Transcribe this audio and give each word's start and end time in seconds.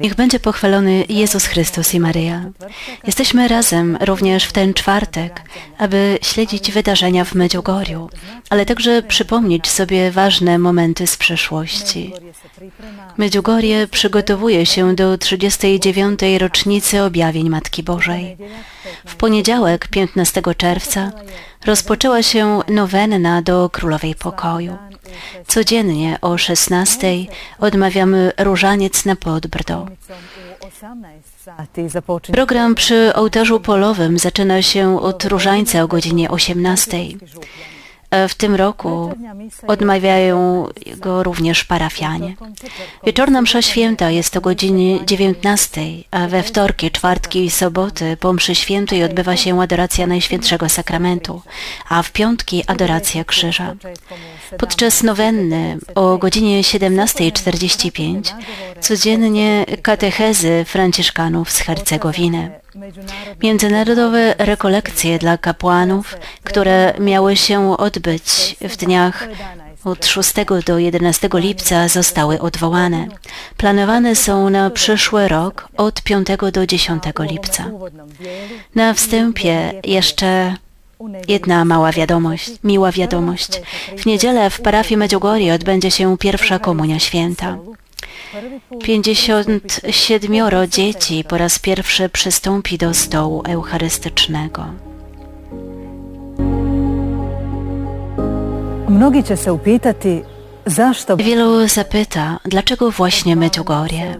Niech 0.00 0.14
będzie 0.14 0.40
pochwalony 0.40 1.04
Jezus 1.08 1.44
Chrystus 1.44 1.94
i 1.94 2.00
Maryja. 2.00 2.44
Jesteśmy 3.04 3.48
razem 3.48 3.98
również 4.00 4.44
w 4.44 4.52
ten 4.52 4.74
czwartek, 4.74 5.42
aby 5.78 6.18
śledzić 6.22 6.72
wydarzenia 6.72 7.24
w 7.24 7.34
Medjugorju, 7.34 8.10
ale 8.50 8.66
także 8.66 9.02
przypomnieć 9.02 9.68
sobie 9.68 10.10
ważne 10.10 10.58
momenty 10.58 11.06
z 11.06 11.16
przeszłości. 11.16 12.12
Medjugorje 13.16 13.86
przygotowuje 13.86 14.66
się 14.66 14.94
do 14.94 15.18
39. 15.18 16.20
rocznicy 16.38 17.02
objawień 17.02 17.48
Matki 17.48 17.82
Bożej. 17.82 18.36
W 19.06 19.16
poniedziałek, 19.16 19.88
15 19.88 20.42
czerwca, 20.56 21.12
rozpoczęła 21.64 22.22
się 22.22 22.60
nowenna 22.68 23.42
do 23.42 23.70
Królowej 23.70 24.14
Pokoju. 24.14 24.76
Codziennie 25.46 26.18
o 26.20 26.38
16 26.38 27.06
odmawiamy 27.58 28.32
różaniec 28.38 29.04
na 29.04 29.16
Podbrdo. 29.16 29.86
Program 32.32 32.74
przy 32.74 33.12
ołtarzu 33.14 33.60
polowym 33.60 34.18
zaczyna 34.18 34.62
się 34.62 35.00
od 35.00 35.24
różańca 35.24 35.82
o 35.82 35.88
godzinie 35.88 36.30
18. 36.30 36.98
W 38.28 38.34
tym 38.34 38.54
roku 38.54 39.12
odmawiają 39.66 40.66
go 40.96 41.22
również 41.22 41.64
parafianie. 41.64 42.36
Wieczorna 43.04 43.42
msza 43.42 43.62
święta 43.62 44.10
jest 44.10 44.36
o 44.36 44.40
godzinie 44.40 45.06
19, 45.06 45.80
a 46.10 46.28
we 46.28 46.42
wtorki, 46.42 46.90
czwartki 46.90 47.44
i 47.44 47.50
soboty 47.50 48.16
po 48.16 48.32
mszy 48.32 48.54
świętej 48.54 49.04
odbywa 49.04 49.36
się 49.36 49.60
adoracja 49.60 50.06
Najświętszego 50.06 50.68
Sakramentu, 50.68 51.42
a 51.88 52.02
w 52.02 52.12
piątki 52.12 52.64
adoracja 52.66 53.24
krzyża. 53.24 53.74
Podczas 54.58 55.02
nowenny 55.02 55.78
o 55.94 56.18
godzinie 56.18 56.62
17.45 56.62 58.34
codziennie 58.80 59.66
katechezy 59.82 60.64
franciszkanów 60.66 61.50
z 61.50 61.58
Hercegowiny. 61.58 62.50
Międzynarodowe 63.42 64.34
rekolekcje 64.38 65.18
dla 65.18 65.38
kapłanów, 65.38 66.16
które 66.44 66.94
miały 67.00 67.36
się 67.36 67.76
odbyć 67.76 68.56
w 68.60 68.76
dniach 68.76 69.28
od 69.84 70.06
6 70.06 70.34
do 70.66 70.78
11 70.78 71.28
lipca 71.34 71.88
zostały 71.88 72.40
odwołane. 72.40 73.08
Planowane 73.56 74.16
są 74.16 74.50
na 74.50 74.70
przyszły 74.70 75.28
rok 75.28 75.68
od 75.76 76.02
5 76.02 76.28
do 76.52 76.66
10 76.66 77.02
lipca. 77.18 77.64
Na 78.74 78.94
wstępie 78.94 79.72
jeszcze 79.84 80.54
Jedna 81.28 81.64
mała 81.64 81.92
wiadomość, 81.92 82.50
miła 82.64 82.92
wiadomość. 82.92 83.62
W 83.98 84.06
niedzielę 84.06 84.50
w 84.50 84.60
parafii 84.60 84.98
Medjugorje 84.98 85.54
odbędzie 85.54 85.90
się 85.90 86.18
pierwsza 86.18 86.58
komunia 86.58 86.98
święta. 86.98 87.58
57 88.82 90.68
dzieci 90.68 91.24
po 91.28 91.38
raz 91.38 91.58
pierwszy 91.58 92.08
przystąpi 92.08 92.78
do 92.78 92.94
stołu 92.94 93.42
eucharystycznego. 93.48 94.66
Mnogi 98.88 99.24
će 99.24 99.36
se 99.36 99.52
upitati 99.52 100.22
zašto 100.66 101.16
Wielu 101.16 101.68
zapyta, 101.68 102.40
dlaczego 102.44 102.90
właśnie 102.90 103.36
Medjugorje? 103.36 104.16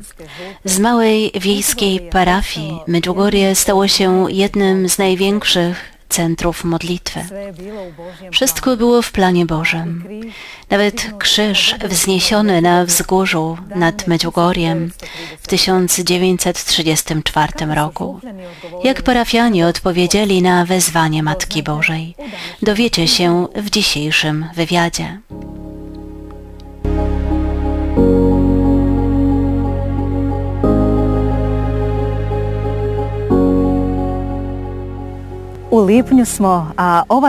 Z 0.65 0.79
małej 0.79 1.31
wiejskiej 1.35 2.01
parafii 2.01 2.81
Medjugorje 2.87 3.55
stało 3.55 3.89
się 3.89 4.27
jednym 4.29 4.89
z 4.89 4.99
największych 4.99 5.98
centrów 6.09 6.65
modlitwy. 6.65 7.21
Wszystko 8.31 8.77
było 8.77 9.03
w 9.03 9.13
planie 9.13 9.47
Bożym. 9.47 10.05
Nawet 10.71 11.11
krzyż 11.19 11.75
wzniesiony 11.85 12.63
na 12.63 12.85
wzgórzu 12.85 13.59
nad 13.75 14.07
Medjugorjem 14.07 14.93
w 15.41 15.47
1934 15.47 17.75
roku. 17.75 18.21
Jak 18.85 19.03
parafianie 19.03 19.67
odpowiedzieli 19.67 20.43
na 20.43 20.65
wezwanie 20.65 21.23
Matki 21.23 21.63
Bożej, 21.63 22.15
dowiecie 22.63 23.09
się 23.09 23.47
w 23.57 23.71
dzisiejszym 23.71 24.47
wywiadzie. 24.55 25.21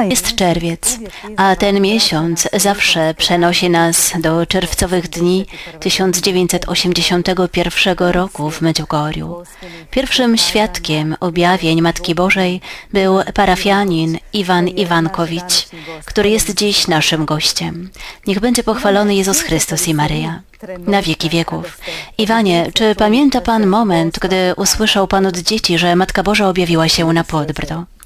Jest 0.10 0.36
czerwiec, 0.36 1.00
a 1.38 1.56
ten 1.56 1.82
miesiąc 1.82 2.48
zawsze 2.54 3.14
przenosi 3.14 3.70
nas 3.70 4.14
do 4.20 4.46
czerwcowych 4.46 5.10
dni 5.10 5.46
1981 5.80 7.98
roku 7.98 8.52
w 8.52 8.62
Medjugorju. 8.62 9.44
Pierwszym 9.92 10.38
świadkiem 10.38 11.16
objawień 11.20 11.82
Matki 11.82 12.16
Bożej 12.16 12.62
był 12.94 13.20
parafianin 13.34 14.18
Iwan 14.34 14.68
Iwankowicz, 14.68 15.68
który 16.06 16.30
jest 16.30 16.56
dziś 16.56 16.88
naszym 16.88 17.26
gościem. 17.26 17.90
Niech 18.28 18.40
będzie 18.40 18.64
pochwalony 18.64 19.16
Jezus 19.16 19.42
Chrystus 19.42 19.88
i 19.88 19.94
Maryja 19.94 20.42
na 20.88 21.02
wieki 21.02 21.30
wieków. 21.30 21.80
Iwanie, 22.18 22.72
czy 22.74 22.96
pamięta 22.96 23.42
Pan 23.42 23.68
moment, 23.68 24.20
gdy 24.20 24.54
usłyszał 24.58 25.08
Pan 25.08 25.26
od 25.26 25.38
dzieci, 25.38 25.78
że 25.78 25.96
Matka 25.96 26.24
Boża 26.24 26.50
objawiła 26.50 26.90
się 26.90 27.14
na 27.14 27.24
Podbrdo? 27.24 27.99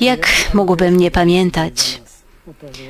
Jak 0.00 0.28
mógłbym 0.54 0.96
nie 0.96 1.10
pamiętać? 1.10 2.00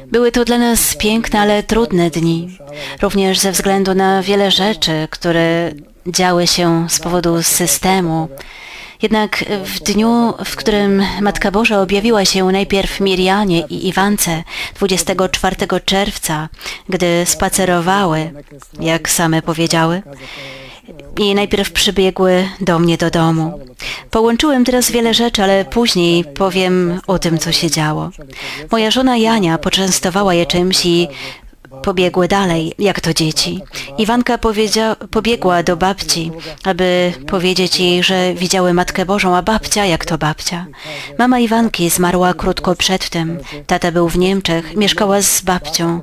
Były 0.06 0.32
to 0.32 0.44
dla 0.44 0.58
nas 0.58 0.96
piękne, 0.96 1.40
ale 1.40 1.62
trudne 1.62 2.10
dni, 2.10 2.58
również 3.02 3.38
ze 3.38 3.52
względu 3.52 3.94
na 3.94 4.22
wiele 4.22 4.50
rzeczy, 4.50 5.08
które 5.10 5.72
działy 6.06 6.46
się 6.46 6.86
z 6.90 7.00
powodu 7.00 7.42
systemu. 7.42 8.28
Jednak 9.02 9.44
w 9.64 9.80
dniu, 9.80 10.34
w 10.44 10.56
którym 10.56 11.02
Matka 11.20 11.50
Boża 11.50 11.80
objawiła 11.80 12.24
się 12.24 12.44
najpierw 12.44 13.00
Mirianie 13.00 13.60
i 13.60 13.88
Iwance 13.88 14.42
24 14.74 15.56
czerwca, 15.84 16.48
gdy 16.88 17.26
spacerowały, 17.26 18.32
jak 18.80 19.08
same 19.08 19.42
powiedziały, 19.42 20.02
i 21.18 21.34
najpierw 21.34 21.72
przybiegły 21.72 22.48
do 22.60 22.78
mnie 22.78 22.96
do 22.96 23.10
domu. 23.10 23.60
Połączyłem 24.10 24.64
teraz 24.64 24.90
wiele 24.90 25.14
rzeczy, 25.14 25.42
ale 25.42 25.64
później 25.64 26.24
powiem 26.24 27.00
o 27.06 27.18
tym, 27.18 27.38
co 27.38 27.52
się 27.52 27.70
działo. 27.70 28.10
Moja 28.70 28.90
żona 28.90 29.16
Jania 29.16 29.58
poczęstowała 29.58 30.34
je 30.34 30.46
czymś 30.46 30.86
i 30.86 31.08
pobiegły 31.82 32.28
dalej, 32.28 32.72
jak 32.78 33.00
to 33.00 33.14
dzieci. 33.14 33.60
Iwanka 33.98 34.38
pobiegła 35.10 35.62
do 35.62 35.76
babci, 35.76 36.30
aby 36.64 37.12
powiedzieć 37.26 37.80
jej, 37.80 38.02
że 38.02 38.34
widziały 38.34 38.74
Matkę 38.74 39.06
Bożą, 39.06 39.36
a 39.36 39.42
babcia, 39.42 39.84
jak 39.84 40.04
to 40.04 40.18
babcia. 40.18 40.66
Mama 41.18 41.38
Iwanki 41.38 41.90
zmarła 41.90 42.34
krótko 42.34 42.74
przed 42.74 43.10
tym. 43.10 43.38
Tata 43.66 43.92
był 43.92 44.08
w 44.08 44.18
Niemczech, 44.18 44.76
mieszkała 44.76 45.22
z 45.22 45.40
babcią. 45.42 46.00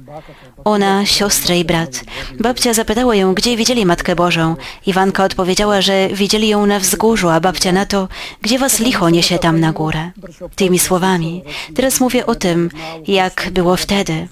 Ona, 0.66 1.06
siostra 1.06 1.56
i 1.56 1.66
brat. 1.66 2.04
Babcia 2.40 2.74
zapytała 2.74 3.16
ją, 3.16 3.34
gdzie 3.34 3.58
widzieli 3.58 3.86
Matkę 3.86 4.16
Bożą. 4.16 4.56
Iwanka 4.86 5.24
odpowiedziała, 5.24 5.82
że 5.82 6.10
widzieli 6.10 6.48
ją 6.48 6.66
na 6.66 6.80
wzgórzu, 6.80 7.30
a 7.30 7.40
babcia 7.40 7.72
na 7.72 7.86
to, 7.86 8.08
gdzie 8.42 8.60
was 8.60 8.80
licho 8.80 9.10
niesie 9.10 9.40
tam 9.40 9.60
na 9.60 9.72
górę. 9.72 10.12
Tymi 10.56 10.80
słowami. 10.80 11.44
Teraz 11.76 12.00
mówię 12.00 12.26
o 12.26 12.36
tym, 12.36 12.70
jak 13.08 13.50
było 13.52 13.76
wtedy. 13.76 14.28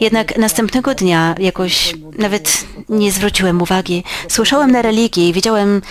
Jednak 0.00 0.38
następnego 0.38 0.79
dnia 0.82 1.34
jakoś 1.38 1.94
nawet 2.18 2.64
nie 2.88 3.12
zwróciłem 3.12 3.62
uwagi. 3.62 4.04
Słyszałem 4.28 4.70
na 4.70 4.82
religii, 4.82 5.32
widziałem 5.32 5.82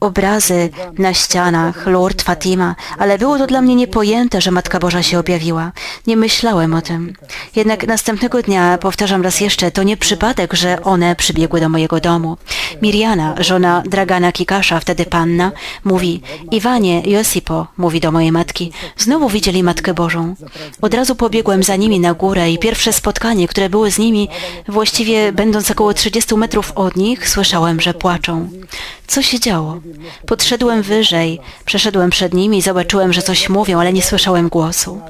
obrazy 0.00 0.70
na 0.98 1.14
ścianach, 1.14 1.86
Lord 1.86 2.22
Fatima, 2.22 2.74
ale 2.98 3.18
było 3.18 3.38
to 3.38 3.46
dla 3.46 3.62
mnie 3.62 3.74
niepojęte, 3.74 4.40
że 4.40 4.50
Matka 4.50 4.78
Boża 4.78 5.02
się 5.02 5.18
objawiła. 5.18 5.72
Nie 6.06 6.16
myślałem 6.16 6.74
o 6.74 6.82
tym. 6.82 7.12
Jednak 7.56 7.86
następnego 7.86 8.42
dnia, 8.42 8.78
powtarzam 8.78 9.22
raz 9.22 9.40
jeszcze, 9.40 9.70
to 9.70 9.82
nie 9.82 9.96
przypadek, 9.96 10.54
że 10.54 10.82
one 10.82 11.16
przybiegły 11.16 11.60
do 11.60 11.68
mojego 11.68 12.00
domu. 12.00 12.36
Miriana, 12.82 13.34
żona 13.38 13.82
Dragana 13.86 14.32
Kikasza, 14.32 14.80
wtedy 14.80 15.06
panna, 15.06 15.52
mówi, 15.84 16.22
Iwanie, 16.50 17.00
Josipo, 17.00 17.66
mówi 17.76 18.00
do 18.00 18.12
mojej 18.12 18.32
matki, 18.32 18.72
znowu 18.96 19.28
widzieli 19.28 19.62
Matkę 19.62 19.94
Bożą. 19.94 20.34
Od 20.82 20.94
razu 20.94 21.14
pobiegłem 21.14 21.62
za 21.62 21.76
nimi 21.76 22.00
na 22.00 22.14
górę 22.14 22.50
i 22.50 22.58
pierwsze 22.58 22.92
spotkanie, 22.92 23.48
które 23.48 23.68
było 23.68 23.90
z 23.90 23.98
nimi, 23.98 24.28
właściwie 24.68 25.32
będąc 25.32 25.70
około 25.70 25.94
30 25.94 26.34
metrów 26.34 26.72
od 26.74 26.96
nich, 26.96 27.28
słyszałem, 27.28 27.80
że 27.80 27.94
płaczą. 27.94 28.50
Co 29.06 29.22
się 29.22 29.40
działo? 29.40 29.80
Podszedłem 30.26 30.82
wyżej, 30.82 31.40
przeszedłem 31.64 32.10
przed 32.10 32.34
nimi 32.34 32.58
i 32.58 32.62
zobaczyłem, 32.62 33.12
że 33.12 33.22
coś 33.22 33.48
mówią, 33.48 33.80
ale 33.80 33.92
nie 33.92 34.02
słyszałem 34.02 34.48
głosu. 34.48 35.00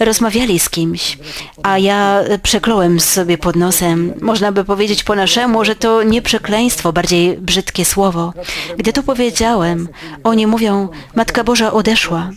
Rozmawiali 0.00 0.58
z 0.58 0.68
kimś, 0.68 1.18
a 1.62 1.78
ja 1.78 2.20
przekląłem 2.42 3.00
sobie 3.00 3.38
pod 3.38 3.56
nosem. 3.56 4.14
Można 4.20 4.52
by 4.52 4.64
powiedzieć 4.64 5.04
po 5.04 5.14
naszemu, 5.14 5.64
że 5.64 5.76
to 5.76 6.02
nie 6.02 6.22
przekleństwo, 6.22 6.92
bardziej 6.92 7.36
brzydkie 7.38 7.84
słowo. 7.84 8.32
Gdy 8.76 8.92
to 8.92 9.02
powiedziałem, 9.02 9.88
oni 10.24 10.46
mówią, 10.46 10.88
Matka 11.14 11.44
Boża 11.44 11.72
odeszła. 11.72 12.30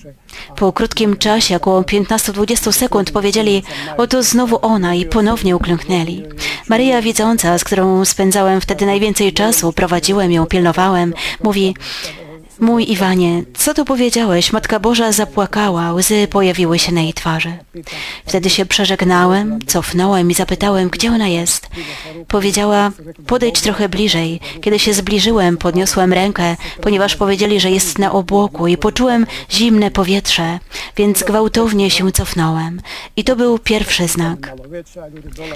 Po 0.55 0.73
krótkim 0.73 1.17
czasie, 1.17 1.55
około 1.55 1.81
15-20 1.81 2.71
sekund, 2.71 3.11
powiedzieli, 3.11 3.63
oto 3.97 4.23
znowu 4.23 4.59
ona 4.61 4.95
i 4.95 5.05
ponownie 5.05 5.55
uklęknęli. 5.55 6.23
Maryja 6.69 7.01
widząca, 7.01 7.57
z 7.57 7.63
którą 7.63 8.05
spędzałem 8.05 8.61
wtedy 8.61 8.85
najwięcej 8.85 9.33
czasu, 9.33 9.73
prowadziłem 9.73 10.31
ją, 10.31 10.45
pilnowałem, 10.45 11.13
mówi, 11.43 11.75
Mój 12.59 12.91
Iwanie, 12.91 13.43
co 13.57 13.73
tu 13.73 13.85
powiedziałeś? 13.85 14.53
Matka 14.53 14.79
Boża 14.79 15.11
zapłakała, 15.11 15.93
łzy 15.93 16.27
pojawiły 16.27 16.79
się 16.79 16.91
na 16.91 17.01
jej 17.01 17.13
twarzy. 17.13 17.57
Wtedy 18.25 18.49
się 18.49 18.65
przeżegnałem, 18.65 19.59
cofnąłem 19.67 20.31
i 20.31 20.33
zapytałem, 20.33 20.89
gdzie 20.89 21.11
ona 21.11 21.27
jest. 21.27 21.67
Powiedziała, 22.27 22.91
podejdź 23.27 23.61
trochę 23.61 23.89
bliżej. 23.89 24.39
Kiedy 24.61 24.79
się 24.79 24.93
zbliżyłem, 24.93 25.57
podniosłem 25.57 26.13
rękę, 26.13 26.55
ponieważ 26.81 27.15
powiedzieli, 27.15 27.59
że 27.59 27.71
jest 27.71 27.99
na 27.99 28.11
obłoku 28.11 28.67
i 28.67 28.77
poczułem 28.77 29.25
zimne 29.51 29.91
powietrze, 29.91 30.59
więc 30.95 31.23
gwałtownie 31.23 31.91
się 31.91 32.11
cofnąłem. 32.11 32.81
I 33.15 33.23
to 33.23 33.35
był 33.35 33.59
pierwszy 33.59 34.07
znak. 34.07 34.53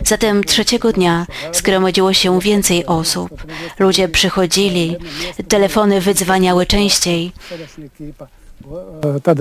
Zatem 0.06 0.44
trzeciego 0.44 0.92
dnia 0.92 1.26
zgromadziło 1.54 2.14
się 2.14 2.40
więcej 2.40 2.86
osób. 2.86 3.44
Ludzie 3.80 4.10
przychodzili, 4.10 4.96
telefony 5.48 6.02
wydzwaniały 6.02 6.66
częściej 6.66 6.91
częściej. 6.92 7.32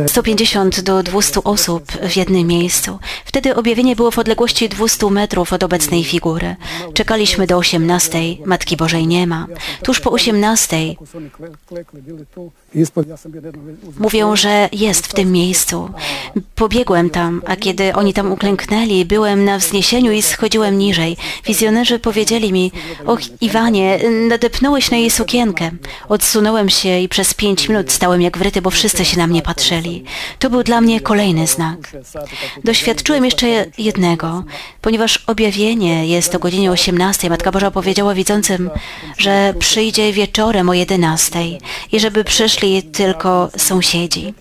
150 0.06 0.81
do 0.81 1.02
200 1.02 1.44
osób 1.44 1.93
w 1.93 2.17
jednym 2.17 2.47
miejscu. 2.47 2.99
Wtedy 3.25 3.56
objawienie 3.56 3.97
było 3.97 4.11
w 4.11 4.19
odległości 4.19 4.69
200 4.69 5.11
metrów 5.11 5.52
od 5.52 5.62
obecnej 5.62 6.05
figury. 6.05 6.56
Czekaliśmy 6.94 7.47
do 7.47 7.56
18. 7.56 8.19
Matki 8.47 8.76
Bożej 8.76 9.06
nie 9.06 9.26
ma. 9.26 9.47
Tuż 9.82 10.00
po 10.00 10.11
18. 10.11 10.76
Mówią, 13.99 14.37
że 14.37 14.69
jest 14.72 15.06
w 15.06 15.12
tym 15.12 15.32
miejscu. 15.32 15.90
Pobiegłem 16.55 17.11
tam, 17.11 17.43
a 17.46 17.56
kiedy 17.56 17.94
oni 17.94 18.14
tam 18.14 18.32
uklęknęli, 18.32 19.05
byłem 19.05 19.44
na 19.44 19.58
wzniesieniu 19.58 20.12
i 20.12 20.22
schodziłem 20.22 20.78
niżej. 20.78 21.17
Wizjonerzy 21.46 21.99
powiedzieli 21.99 22.52
mi, 22.52 22.72
och 23.06 23.20
Iwanie, 23.40 24.00
nadepnąłeś 24.28 24.90
na 24.90 24.96
jej 24.96 25.11
sukienkę. 25.11 25.70
Odsunąłem 26.08 26.69
się 26.69 26.99
i 26.99 27.08
przez 27.08 27.34
pięć 27.34 27.69
minut 27.69 27.93
stałem 27.93 28.22
jak 28.22 28.38
wryty, 28.38 28.62
bo 28.62 28.70
wszyscy 28.70 29.05
się 29.05 29.19
na 29.19 29.26
mnie 29.26 29.43
patrzyli. 29.43 30.05
To 30.38 30.50
był 30.50 30.62
dla 30.62 30.81
mnie 30.81 31.00
kolejny 31.00 31.46
znak. 31.46 31.93
Doświadczyłem 32.64 33.25
jeszcze 33.25 33.67
jednego, 33.78 34.44
ponieważ 34.81 35.25
objawienie 35.26 36.06
jest 36.06 36.34
o 36.34 36.38
godzinie 36.38 36.70
18. 36.70 37.31
Matka 37.31 37.52
Boża 37.52 37.70
powiedziała 37.70 38.14
widzącym, 38.14 38.70
że 39.19 39.55
przyjdzie 39.58 40.12
wieczorem 40.12 40.69
o 40.69 40.75
11 40.75 41.38
i 41.93 42.00
żeby 42.00 42.25
przyszli 42.25 42.59
tylko 42.92 43.50
sąsiedzi. 43.56 44.34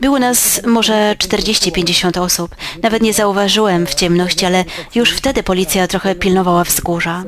Było 0.00 0.18
nas 0.18 0.60
może 0.66 1.16
40-50 1.18 2.20
osób. 2.20 2.56
Nawet 2.82 3.02
nie 3.02 3.12
zauważyłem 3.12 3.86
w 3.86 3.94
ciemności, 3.94 4.46
ale 4.46 4.64
już 4.94 5.10
wtedy 5.10 5.42
policja 5.42 5.86
trochę 5.86 6.14
pilnowała 6.14 6.64
wzgórza. 6.64 7.24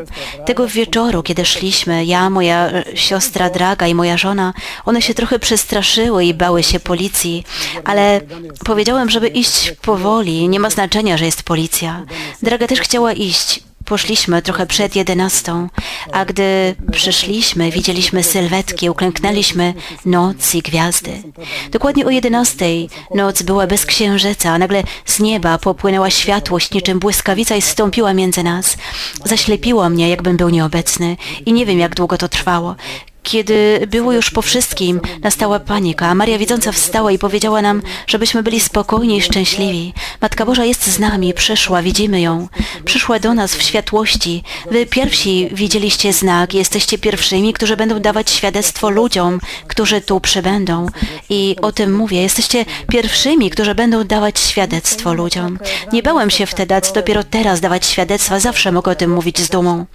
Tego 0.47 0.69
wieczoru, 0.69 1.23
kiedy 1.23 1.45
szliśmy, 1.45 2.05
ja, 2.05 2.31
moja 2.31 2.71
siostra 2.95 3.51
Draga 3.51 3.87
i 3.87 3.95
moja 3.95 4.17
żona, 4.17 4.53
one 4.85 5.03
się 5.03 5.15
trochę 5.15 5.39
przestraszyły 5.39 6.25
i 6.25 6.35
bały 6.35 6.63
się 6.63 6.81
policji, 6.81 7.45
ale 7.85 8.21
powiedziałem, 8.65 9.11
żeby 9.11 9.29
iść 9.29 9.73
powoli. 9.83 10.49
Nie 10.49 10.61
ma 10.61 10.71
znaczenia, 10.71 11.17
że 11.17 11.25
jest 11.25 11.43
policja. 11.43 12.05
Draga 12.43 12.67
też 12.67 12.81
chciała 12.81 13.13
iść. 13.13 13.66
Poszliśmy 13.87 14.43
trochę 14.43 14.67
przed 14.67 14.97
jedenastą, 14.97 15.69
a 16.13 16.25
gdy 16.25 16.75
przyszliśmy, 16.93 17.71
widzieliśmy 17.71 18.23
sylwetki, 18.23 18.91
uklęknęliśmy 18.91 19.75
noc 20.07 20.55
i 20.55 20.63
gwiazdy. 20.63 21.23
Dokładnie 21.71 22.07
o 22.07 22.11
jedenastej 22.11 22.89
noc 23.15 23.43
była 23.43 23.67
bez 23.67 23.87
księżyca, 23.87 24.51
a 24.51 24.59
nagle 24.59 24.83
z 25.05 25.21
nieba 25.21 25.59
popłynęła 25.59 26.11
światłość 26.11 26.71
niczym 26.71 26.99
błyskawica 26.99 27.57
i 27.57 27.63
zstąpiła 27.63 28.15
między 28.15 28.43
nas. 28.43 28.77
Zaślepiło 29.25 29.89
mnie, 29.89 30.09
jakbym 30.09 30.37
był 30.37 30.49
nieobecny 30.49 31.17
i 31.47 31.53
nie 31.53 31.67
wiem, 31.67 31.79
jak 31.79 31.95
długo 31.95 32.19
to 32.19 32.29
trwało. 32.29 32.77
Kiedy 33.27 33.87
było 33.91 34.13
już 34.13 34.31
po 34.31 34.43
wszystkim, 34.43 35.01
nastała 35.23 35.61
panika, 35.61 36.07
a 36.07 36.15
Maria 36.15 36.39
Widząca 36.39 36.73
wstała 36.73 37.13
i 37.13 37.19
powiedziała 37.19 37.63
nam, 37.63 37.83
żebyśmy 38.07 38.43
byli 38.43 38.61
spokojni 38.61 39.17
i 39.17 39.23
szczęśliwi. 39.23 39.95
Matka 40.21 40.47
Boża 40.47 40.65
jest 40.65 40.87
z 40.87 40.99
nami, 40.99 41.35
przyszła, 41.35 41.83
widzimy 41.83 42.21
ją. 42.21 42.49
Przyszła 42.85 43.19
do 43.19 43.35
nas 43.35 43.55
w 43.55 43.63
światłości. 43.63 44.43
Wy 44.71 44.87
pierwsi 44.87 45.49
widzieliście 45.53 46.13
znak, 46.13 46.55
jesteście 46.55 46.99
pierwszymi, 46.99 47.53
którzy 47.53 47.77
będą 47.77 48.01
dawać 48.01 48.31
świadectwo 48.31 48.91
ludziom, 48.91 49.41
którzy 49.67 50.01
tu 50.01 50.21
przybędą. 50.21 50.87
I 51.31 51.57
o 51.63 51.73
tym 51.73 51.97
mówię, 51.97 52.23
jesteście 52.23 52.65
pierwszymi, 52.89 53.51
którzy 53.51 53.75
będą 53.75 54.05
dawać 54.05 54.41
świadectwo 54.41 55.15
ludziom. 55.15 55.59
Nie 55.93 56.03
bałem 56.03 56.31
się 56.31 56.47
wtedy, 56.47 56.75
a 56.75 56.81
dopiero 56.81 57.25
teraz 57.25 57.61
dawać 57.61 57.87
świadectwa, 57.87 58.41
zawsze 58.41 58.73
mogę 58.73 58.93
o 58.93 58.95
tym 58.95 59.11
mówić 59.11 59.41
z 59.41 59.49
dumą. 59.49 59.87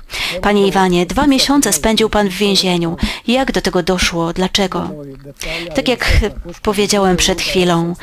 Panie 0.41 0.67
Iwanie, 0.67 1.05
dwa 1.05 1.27
miesiące 1.27 1.73
spędził 1.73 2.09
Pan 2.09 2.29
w 2.29 2.33
więzieniu. 2.33 2.97
Jak 3.27 3.51
do 3.51 3.61
tego 3.61 3.83
doszło? 3.83 4.33
Dlaczego? 4.33 4.89
Tak 5.75 5.87
jak 5.87 6.05
powiedziałem 6.61 7.17
przed 7.17 7.41
chwilą, 7.41 7.93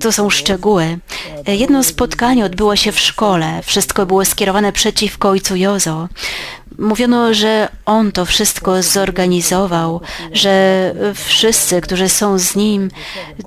to 0.00 0.12
są 0.12 0.30
szczegóły. 0.30 0.98
Jedno 1.46 1.82
spotkanie 1.82 2.44
odbyło 2.44 2.76
się 2.76 2.92
w 2.92 3.00
szkole. 3.00 3.60
Wszystko 3.62 4.06
było 4.06 4.24
skierowane 4.24 4.72
przeciwko 4.72 5.28
ojcu 5.28 5.56
Jozo. 5.56 6.08
Mówiono, 6.82 7.34
że 7.34 7.68
on 7.86 8.12
to 8.12 8.24
wszystko 8.24 8.82
zorganizował, 8.82 10.00
że 10.32 10.94
wszyscy, 11.14 11.80
którzy 11.80 12.08
są 12.08 12.38
z 12.38 12.56
nim, 12.56 12.90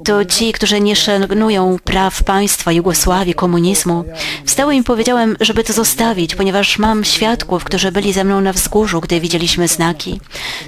to 0.06 0.26
ci, 0.26 0.52
którzy 0.52 0.82
nie 0.82 0.96
szanują 0.96 1.78
praw 1.84 2.24
państwa, 2.24 2.72
Jugosławii, 2.72 3.34
komunizmu. 3.34 4.06
Wstałem 4.46 4.76
i 4.76 4.84
powiedziałem, 4.84 5.38
żeby 5.40 5.64
to 5.64 5.74
zostawić, 5.74 6.36
ponieważ 6.36 6.80
mam 6.80 7.04
świadków, 7.04 7.64
którzy 7.64 7.92
byli 7.92 8.14
ze 8.14 8.24
mną 8.24 8.42
na 8.42 8.54
wzgórzu, 8.54 9.02
gdy 9.02 9.20
widzieliśmy 9.20 9.68
znaki. 9.68 10.20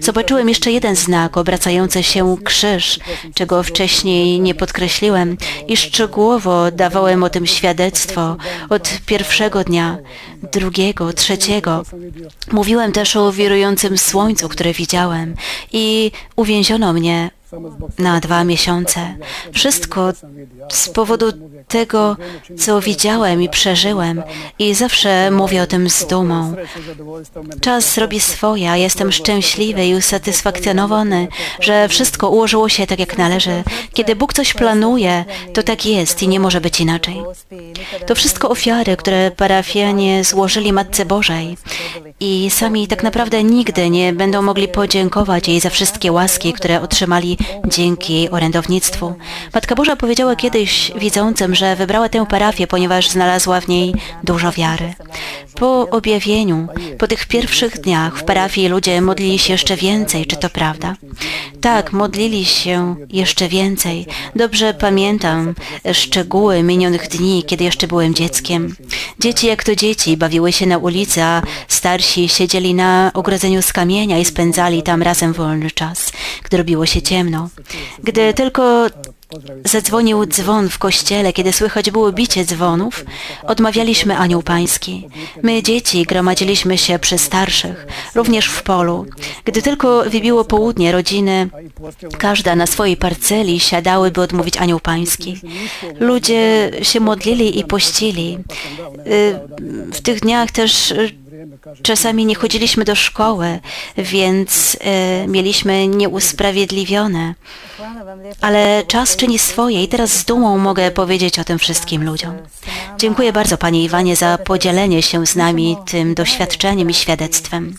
Zobaczyłem 0.02 0.50
jeszcze 0.50 0.72
jeden 0.72 0.96
znak, 0.96 1.38
obracający 1.38 2.04
się 2.04 2.38
krzyż, 2.44 3.00
czego 3.34 3.64
wcześniej 3.64 4.40
nie 4.40 4.56
podkreśliłem 4.56 5.38
i 5.68 5.78
szczegółowo 5.78 6.72
dawałem 6.72 7.24
o 7.24 7.30
tym 7.30 7.48
świadectwo 7.48 8.38
od 8.70 8.90
pierwszego 9.06 9.64
dnia, 9.64 9.98
drugiego, 10.52 11.14
trzeciego. 11.14 11.84
Mówiłem 12.58 12.92
też 12.92 13.16
o 13.16 13.32
wirującym 13.32 13.98
słońcu, 13.98 14.50
które 14.50 14.74
widziałem 14.74 15.36
i 15.72 16.12
uwięziono 16.36 16.94
mnie 16.94 17.30
na 18.00 18.20
dwa 18.20 18.44
miesiące. 18.44 19.18
Wszystko 19.54 20.14
z 20.72 20.90
powodu 20.90 21.26
tego, 21.68 22.18
co 22.58 22.82
widziałem 22.82 23.42
i 23.42 23.50
przeżyłem 23.50 24.24
i 24.60 24.74
zawsze 24.74 25.32
mówię 25.32 25.62
o 25.62 25.68
tym 25.68 25.90
z 25.90 26.08
dumą. 26.08 26.56
Czas 27.62 27.98
robi 27.98 28.20
swoje, 28.20 28.72
a 28.72 28.78
jestem 28.78 29.12
szczęśliwy 29.12 29.86
i 29.86 29.96
usatysfakcjonowany, 29.96 31.28
że 31.60 31.88
wszystko 31.88 32.30
ułożyło 32.30 32.70
się 32.70 32.88
tak, 32.88 33.00
jak 33.00 33.18
należy. 33.18 33.64
Kiedy 33.94 34.16
Bóg 34.16 34.34
coś 34.34 34.54
planuje, 34.54 35.26
to 35.54 35.64
tak 35.64 35.86
jest 35.86 36.24
i 36.24 36.28
nie 36.28 36.40
może 36.40 36.62
być 36.62 36.80
inaczej. 36.80 37.24
To 38.08 38.16
wszystko 38.16 38.50
ofiary, 38.50 38.98
które 38.98 39.32
parafianie 39.32 40.24
złożyli 40.24 40.74
Matce 40.74 41.06
Bożej 41.06 41.58
i 42.20 42.50
sami 42.50 42.88
tak 42.88 43.04
naprawdę 43.04 43.44
nigdy 43.44 43.90
nie 43.90 44.14
będą 44.14 44.42
mogli 44.42 44.68
podziękować 44.68 45.48
jej 45.48 45.60
za 45.60 45.70
wszystkie 45.70 46.12
łaski, 46.12 46.54
które 46.54 46.82
otrzymali 46.82 47.38
dzięki 47.68 48.14
jej 48.14 48.30
orędownictwu. 48.30 49.16
Matka 49.54 49.76
Boża 49.76 49.96
powiedziała 49.96 50.36
kiedyś 50.36 50.92
widzącym, 50.96 51.56
że 51.56 51.76
wybrała 51.76 52.10
tę 52.10 52.26
parafię, 52.26 52.68
ponieważ 52.68 53.10
znalazła 53.10 53.62
w 53.62 53.68
niej 53.68 53.94
dużo 54.24 54.52
wiary. 54.52 54.94
Po 55.56 55.90
objawieniu, 55.90 56.68
po 57.00 57.08
tych 57.08 57.26
pierwszych 57.26 57.80
dniach 57.82 58.18
w 58.18 58.24
parafii 58.24 58.68
ludzie 58.68 59.02
modlili 59.02 59.40
się 59.40 59.54
jeszcze 59.54 59.76
więcej, 59.76 60.26
czy 60.26 60.36
to 60.36 60.50
prawda? 60.50 60.96
Tak, 61.62 61.94
modlili 61.94 62.46
się 62.46 62.96
jeszcze 63.10 63.48
więcej. 63.48 64.06
Dobrze 64.36 64.74
pamiętam 64.74 65.56
szczegóły 65.94 66.64
minionych 66.64 67.08
dni, 67.08 67.44
kiedy 67.48 67.64
jeszcze 67.64 67.88
byłem 67.88 68.14
dzieckiem. 68.14 68.76
Dzieci 69.20 69.48
jak 69.48 69.64
to 69.64 69.76
dzieci 69.76 70.18
bawiły 70.18 70.52
się 70.52 70.66
na 70.66 70.78
ulicy, 70.78 71.24
a 71.24 71.42
starsi 71.68 72.07
siedzieli 72.08 72.74
na 72.74 73.12
ogrodzeniu 73.14 73.62
z 73.62 73.74
kamienia 73.74 74.20
i 74.20 74.26
spędzali 74.26 74.84
tam 74.84 75.02
razem 75.02 75.34
wolny 75.34 75.72
czas, 75.72 76.12
gdy 76.44 76.58
robiło 76.58 76.86
się 76.86 77.02
ciemno. 77.02 77.50
Gdy 78.04 78.34
tylko 78.34 78.90
Zadzwonił 79.66 80.26
dzwon 80.26 80.70
w 80.70 80.78
kościele, 80.78 81.34
kiedy 81.34 81.54
słychać 81.54 81.92
było 81.92 82.12
bicie 82.12 82.46
dzwonów. 82.46 83.06
Odmawialiśmy 83.44 84.18
anioł 84.18 84.44
pański. 84.44 85.08
My, 85.44 85.64
dzieci, 85.64 86.04
gromadziliśmy 86.04 86.78
się 86.78 87.00
przy 87.00 87.18
starszych, 87.18 87.88
również 88.16 88.48
w 88.48 88.64
polu. 88.64 89.06
Gdy 89.46 89.62
tylko 89.62 90.04
wybiło 90.04 90.46
południe, 90.46 90.92
rodziny, 90.92 91.50
każda 92.18 92.56
na 92.56 92.68
swojej 92.68 92.98
parceli 92.98 93.60
siadały, 93.60 94.12
by 94.12 94.22
odmówić 94.22 94.58
anioł 94.58 94.80
pański. 94.80 95.40
Ludzie 96.00 96.72
się 96.82 97.00
modlili 97.00 97.60
i 97.60 97.64
pościli. 97.64 98.38
Y, 99.08 99.40
w 99.94 100.02
tych 100.02 100.20
dniach 100.20 100.52
też 100.52 100.94
Czasami 101.82 102.26
nie 102.26 102.36
chodziliśmy 102.36 102.86
do 102.86 102.96
szkoły, 102.96 103.60
więc 103.98 104.78
e, 104.82 105.28
mieliśmy 105.28 105.88
nieusprawiedliwione. 105.88 107.34
Ale 108.42 108.84
czas 108.88 109.16
czyni 109.16 109.40
swoje 109.40 109.84
i 109.84 109.88
teraz 109.88 110.14
z 110.14 110.26
dumą 110.26 110.58
mogę 110.58 110.92
powiedzieć 110.92 111.40
o 111.40 111.44
tym 111.44 111.60
wszystkim 111.60 112.04
ludziom. 112.04 112.34
Dziękuję 112.98 113.34
bardzo 113.34 113.58
Panie 113.58 113.84
Iwanie 113.84 114.16
za 114.16 114.38
podzielenie 114.38 115.02
się 115.02 115.28
z 115.28 115.36
nami 115.36 115.78
tym 115.86 116.16
doświadczeniem 116.16 116.90
i 116.90 116.94
świadectwem. 116.94 117.76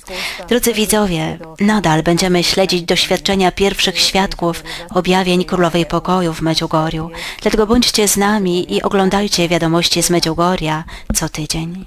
Drodzy 0.48 0.72
widzowie, 0.72 1.38
nadal 1.60 2.02
będziemy 2.02 2.44
śledzić 2.44 2.82
doświadczenia 2.82 3.52
pierwszych 3.52 4.00
świadków 4.00 4.64
objawień 4.94 5.44
Królowej 5.44 5.86
Pokoju 5.86 6.34
w 6.34 6.42
Medjugorju. 6.42 7.10
Dlatego 7.42 7.66
bądźcie 7.66 8.08
z 8.08 8.16
nami 8.16 8.74
i 8.74 8.82
oglądajcie 8.82 9.48
wiadomości 9.48 10.02
z 10.02 10.10
Medjugorja 10.10 10.84
co 11.14 11.28
tydzień. 11.28 11.84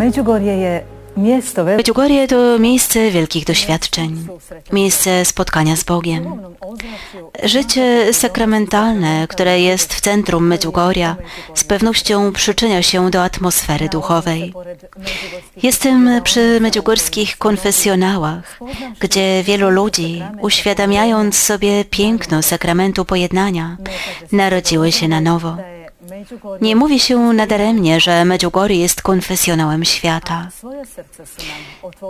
Međugorje 0.00 0.60
je 0.60 0.84
velikih 1.16 1.76
Medjugorje 1.76 2.28
to 2.28 2.58
miejsce 2.58 3.10
wielkich 3.10 3.44
doświadczeń, 3.44 4.26
miejsce 4.72 5.24
spotkania 5.24 5.76
z 5.76 5.84
Bogiem. 5.84 6.40
Życie 7.42 8.12
sakramentalne, 8.12 9.26
które 9.28 9.60
jest 9.60 9.94
w 9.94 10.00
centrum 10.00 10.46
Medjugorja, 10.46 11.16
z 11.54 11.64
pewnością 11.64 12.32
przyczynia 12.32 12.82
się 12.82 13.10
do 13.10 13.22
atmosfery 13.22 13.88
duchowej. 13.88 14.54
Jestem 15.62 16.22
przy 16.24 16.60
medjugorskich 16.60 17.38
konfesjonałach, 17.38 18.60
gdzie 19.00 19.42
wielu 19.42 19.70
ludzi, 19.70 20.22
uświadamiając 20.40 21.38
sobie 21.38 21.84
piękno 21.84 22.42
sakramentu 22.42 23.04
pojednania, 23.04 23.76
narodziły 24.32 24.92
się 24.92 25.08
na 25.08 25.20
nowo. 25.20 25.56
Nie 26.60 26.76
mówi 26.76 27.00
się 27.00 27.18
nadaremnie, 27.18 28.00
że 28.00 28.24
Medjugorje 28.24 28.80
jest 28.80 29.02
konfesjonałem 29.02 29.84
świata. 29.84 30.48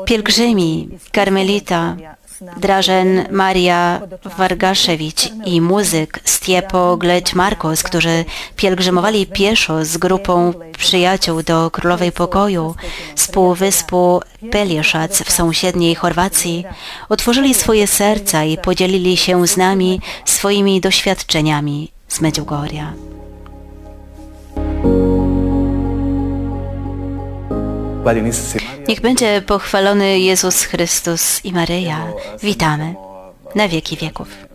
Pielgrzymi, 0.07 0.89
karmelita, 1.13 1.97
Drażen 2.57 3.27
Maria 3.31 4.01
Wargaszewicz 4.39 5.31
i 5.45 5.61
muzyk 5.61 6.21
Stiepo 6.25 6.97
Gleć 6.97 7.35
Marcos, 7.35 7.83
którzy 7.83 8.25
pielgrzymowali 8.57 9.27
pieszo 9.27 9.85
z 9.85 9.97
grupą 9.97 10.53
przyjaciół 10.79 11.43
do 11.43 11.71
Królowej 11.71 12.13
Pokoju 12.13 12.75
z 13.17 13.29
półwyspu 13.29 14.21
Pelieszac 14.51 15.23
w 15.23 15.33
sąsiedniej 15.33 15.95
Chorwacji, 15.95 16.65
otworzyli 17.09 17.55
swoje 17.55 17.87
serca 17.87 18.45
i 18.45 18.59
podzielili 18.59 19.17
się 19.17 19.47
z 19.47 19.57
nami 19.57 20.01
swoimi 20.25 20.81
doświadczeniami 20.81 21.93
z 22.09 22.21
Medjugorja. 22.21 22.93
Niech 28.89 29.01
będzie 29.01 29.43
pochwalony 29.47 30.19
Jezus 30.21 30.65
Chrystus 30.65 31.45
i 31.45 31.53
Maryja. 31.53 32.13
Witamy 32.43 32.95
na 33.55 33.69
wieki 33.69 33.97
wieków. 33.97 34.50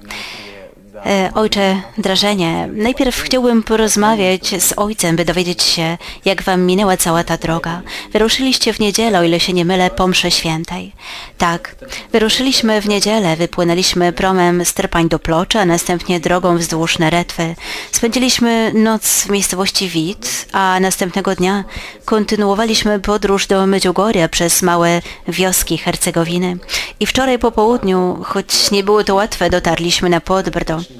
E, 1.06 1.32
ojcze 1.34 1.82
Drażenie, 1.98 2.70
najpierw 2.74 3.22
chciałbym 3.22 3.64
porozmawiać 3.64 4.64
z 4.64 4.74
ojcem, 4.78 5.16
by 5.16 5.26
dowiedzieć 5.26 5.64
się, 5.64 5.98
jak 6.26 6.44
wam 6.44 6.62
minęła 6.62 6.98
cała 6.98 7.24
ta 7.24 7.38
droga. 7.38 7.82
Wyruszyliście 8.14 8.74
w 8.74 8.80
niedzielę, 8.80 9.20
o 9.20 9.24
ile 9.24 9.40
się 9.40 9.54
nie 9.54 9.66
mylę, 9.66 9.90
po 9.90 10.08
mszy 10.08 10.32
świętej. 10.32 10.92
Tak, 11.38 11.76
wyruszyliśmy 12.12 12.82
w 12.82 12.88
niedzielę, 12.88 13.36
wypłynęliśmy 13.36 14.14
promem 14.14 14.66
z 14.66 14.74
Trpań 14.74 15.10
do 15.10 15.20
Plocza, 15.20 15.62
a 15.62 15.66
następnie 15.66 16.20
drogą 16.20 16.58
wzdłuż 16.58 17.00
Neretwy. 17.00 17.56
Spędziliśmy 17.92 18.72
noc 18.74 19.24
w 19.24 19.30
miejscowości 19.30 19.90
Wit, 19.90 20.48
a 20.52 20.80
następnego 20.80 21.36
dnia 21.36 21.64
kontynuowaliśmy 22.06 23.00
podróż 23.00 23.48
do 23.48 23.68
Medjugorja 23.68 24.30
przez 24.30 24.62
małe 24.62 25.02
wioski 25.28 25.78
Hercegowiny. 25.78 26.58
I 27.00 27.06
wczoraj 27.06 27.40
po 27.40 27.52
południu, 27.52 28.18
choć 28.24 28.72
nie 28.72 28.84
było 28.84 29.04
to 29.04 29.16
łatwe, 29.16 29.50
dotarliśmy 29.50 30.10
na 30.10 30.22
Podbrdo. 30.22 30.95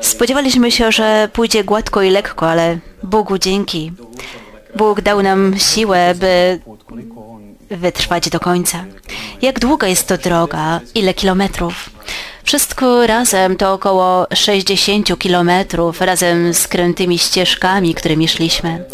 Spodziewaliśmy 0.00 0.70
się, 0.70 0.92
że 0.92 1.28
pójdzie 1.32 1.64
gładko 1.64 2.02
i 2.02 2.10
lekko, 2.10 2.50
ale 2.50 2.78
Bogu 3.02 3.38
dzięki. 3.38 3.92
Bóg 4.76 5.00
dał 5.00 5.22
nam 5.22 5.54
siłę, 5.58 6.14
by 6.14 6.60
wytrwać 7.70 8.30
do 8.30 8.40
końca. 8.40 8.84
Jak 9.42 9.60
długa 9.60 9.88
jest 9.88 10.08
to 10.08 10.18
droga? 10.18 10.80
Ile 10.94 11.14
kilometrów? 11.14 11.90
Wszystko 12.44 13.06
razem 13.06 13.56
to 13.56 13.72
około 13.72 14.26
60 14.34 15.18
kilometrów, 15.18 16.00
razem 16.00 16.54
z 16.54 16.68
krętymi 16.68 17.18
ścieżkami, 17.18 17.94
którymi 17.94 18.28
szliśmy. 18.28 18.84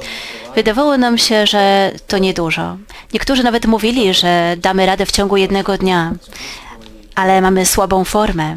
Wydawało 0.54 0.98
nam 0.98 1.18
się, 1.18 1.46
że 1.46 1.92
to 2.06 2.18
niedużo. 2.18 2.76
Niektórzy 3.12 3.42
nawet 3.42 3.66
mówili, 3.66 4.14
że 4.14 4.56
damy 4.58 4.86
radę 4.86 5.06
w 5.06 5.12
ciągu 5.12 5.36
jednego 5.36 5.78
dnia, 5.78 6.12
ale 7.14 7.40
mamy 7.40 7.66
słabą 7.66 8.04
formę. 8.04 8.56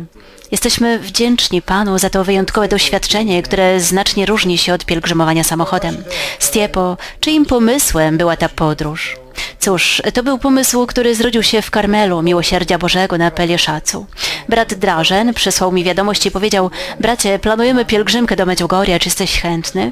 Jesteśmy 0.51 0.99
wdzięczni 0.99 1.61
Panu 1.61 1.97
za 1.99 2.09
to 2.09 2.23
wyjątkowe 2.23 2.67
doświadczenie, 2.67 3.43
które 3.43 3.79
znacznie 3.79 4.25
różni 4.25 4.57
się 4.57 4.73
od 4.73 4.85
pielgrzymowania 4.85 5.43
samochodem. 5.43 6.03
Stiepo, 6.39 6.97
czyim 7.19 7.45
pomysłem 7.45 8.17
była 8.17 8.37
ta 8.37 8.49
podróż? 8.49 9.15
Cóż, 9.59 10.01
to 10.13 10.23
był 10.23 10.37
pomysł, 10.37 10.85
który 10.85 11.15
zrodził 11.15 11.43
się 11.43 11.61
w 11.61 11.71
Karmelu, 11.71 12.21
Miłosierdzia 12.21 12.77
Bożego 12.77 13.17
na 13.17 13.31
Pelieszacu. 13.31 14.05
Brat 14.49 14.73
Drażen 14.73 15.33
przysłał 15.33 15.71
mi 15.71 15.83
wiadomość 15.83 16.25
i 16.25 16.31
powiedział, 16.31 16.71
bracie, 16.99 17.39
planujemy 17.39 17.85
pielgrzymkę 17.85 18.35
do 18.35 18.45
Medjugorja, 18.45 18.99
czy 18.99 19.07
jesteś 19.07 19.41
chętny? 19.41 19.91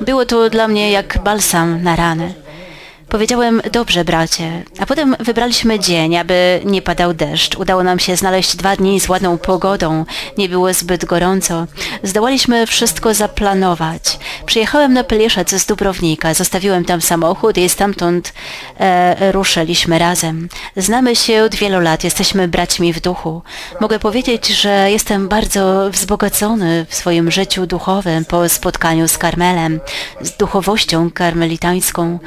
Było 0.00 0.26
to 0.26 0.50
dla 0.50 0.68
mnie 0.68 0.90
jak 0.90 1.22
balsam 1.24 1.82
na 1.82 1.96
rany. 1.96 2.34
Powiedziałem, 3.10 3.62
dobrze 3.72 4.04
bracie, 4.04 4.62
a 4.80 4.86
potem 4.86 5.16
wybraliśmy 5.20 5.78
dzień, 5.80 6.16
aby 6.16 6.60
nie 6.64 6.82
padał 6.82 7.14
deszcz. 7.14 7.56
Udało 7.56 7.82
nam 7.82 7.98
się 7.98 8.16
znaleźć 8.16 8.56
dwa 8.56 8.76
dni 8.76 9.00
z 9.00 9.08
ładną 9.08 9.38
pogodą, 9.38 10.04
nie 10.38 10.48
było 10.48 10.72
zbyt 10.72 11.04
gorąco. 11.04 11.66
Zdołaliśmy 12.02 12.66
wszystko 12.66 13.14
zaplanować. 13.14 14.18
Przyjechałem 14.46 14.92
na 14.92 15.04
Pelieszec 15.04 15.50
z 15.50 15.66
Dubrownika, 15.66 16.34
zostawiłem 16.34 16.84
tam 16.84 17.00
samochód 17.00 17.58
i 17.58 17.68
stamtąd 17.68 18.32
e, 18.78 19.32
ruszyliśmy 19.32 19.98
razem. 19.98 20.48
Znamy 20.76 21.16
się 21.16 21.42
od 21.42 21.54
wielu 21.54 21.80
lat, 21.80 22.04
jesteśmy 22.04 22.48
braćmi 22.48 22.92
w 22.92 23.00
duchu. 23.00 23.42
Mogę 23.80 23.98
powiedzieć, 23.98 24.48
że 24.48 24.90
jestem 24.90 25.28
bardzo 25.28 25.90
wzbogacony 25.90 26.86
w 26.88 26.94
swoim 26.94 27.30
życiu 27.30 27.66
duchowym 27.66 28.24
po 28.24 28.48
spotkaniu 28.48 29.08
z 29.08 29.18
Karmelem, 29.18 29.80
z 30.20 30.36
duchowością 30.36 31.10
karmelitańską, 31.10 32.18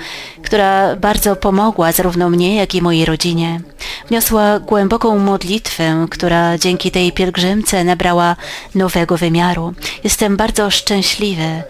która 0.43 0.72
bardzo 1.01 1.35
pomogła 1.35 1.91
zarówno 1.91 2.29
mnie, 2.29 2.55
jak 2.55 2.75
i 2.75 2.81
mojej 2.81 3.05
rodzinie. 3.05 3.61
Wniosła 4.09 4.59
głęboką 4.59 5.19
modlitwę, 5.19 6.05
która 6.11 6.57
dzięki 6.57 6.91
tej 6.91 7.11
pielgrzymce 7.11 7.83
nabrała 7.83 8.35
nowego 8.75 9.17
wymiaru. 9.17 9.73
Jestem 10.03 10.37
bardzo 10.37 10.71
szczęśliwy. 10.71 11.63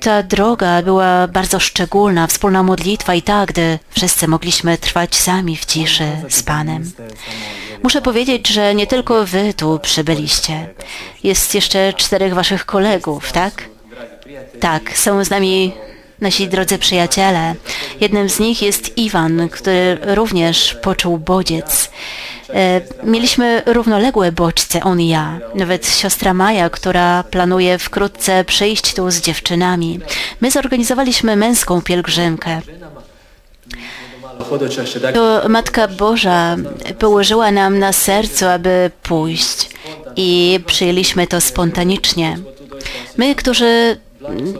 Ta 0.00 0.22
droga 0.22 0.82
była 0.82 1.28
bardzo 1.28 1.60
szczególna, 1.60 2.26
wspólna 2.26 2.62
modlitwa 2.62 3.14
i 3.14 3.22
tak, 3.22 3.48
gdy 3.48 3.78
wszyscy 3.90 4.28
mogliśmy 4.28 4.78
trwać 4.78 5.14
sami 5.14 5.56
w 5.56 5.64
ciszy 5.64 6.08
z 6.28 6.42
Panem. 6.42 6.92
Muszę 7.82 8.02
powiedzieć, 8.02 8.48
że 8.48 8.74
nie 8.74 8.86
tylko 8.86 9.26
wy 9.26 9.54
tu 9.54 9.78
przybyliście. 9.82 10.74
Jest 11.22 11.54
jeszcze 11.54 11.92
czterech 11.92 12.34
waszych 12.34 12.66
kolegów, 12.66 13.32
tak? 13.32 13.64
Tak, 14.60 14.98
są 14.98 15.24
z 15.24 15.30
nami 15.30 15.72
nasi 16.22 16.48
drodzy 16.48 16.78
przyjaciele. 16.78 17.54
Jednym 18.00 18.28
z 18.28 18.38
nich 18.38 18.62
jest 18.62 18.98
Iwan, 18.98 19.48
który 19.48 19.98
również 20.02 20.74
poczuł 20.74 21.18
bodziec. 21.18 21.90
E, 22.54 22.80
mieliśmy 23.04 23.62
równoległe 23.66 24.32
bodźce, 24.32 24.82
on 24.82 25.00
i 25.00 25.08
ja. 25.08 25.40
Nawet 25.54 25.88
siostra 25.88 26.34
Maja, 26.34 26.70
która 26.70 27.22
planuje 27.22 27.78
wkrótce 27.78 28.44
przyjść 28.44 28.94
tu 28.94 29.10
z 29.10 29.20
dziewczynami. 29.20 30.00
My 30.40 30.50
zorganizowaliśmy 30.50 31.36
męską 31.36 31.82
pielgrzymkę. 31.82 32.60
To 35.14 35.48
Matka 35.48 35.88
Boża 35.88 36.56
położyła 36.98 37.50
nam 37.50 37.78
na 37.78 37.92
sercu, 37.92 38.46
aby 38.46 38.90
pójść 39.02 39.70
i 40.16 40.60
przyjęliśmy 40.66 41.26
to 41.26 41.40
spontanicznie. 41.40 42.38
My, 43.16 43.34
którzy 43.34 43.96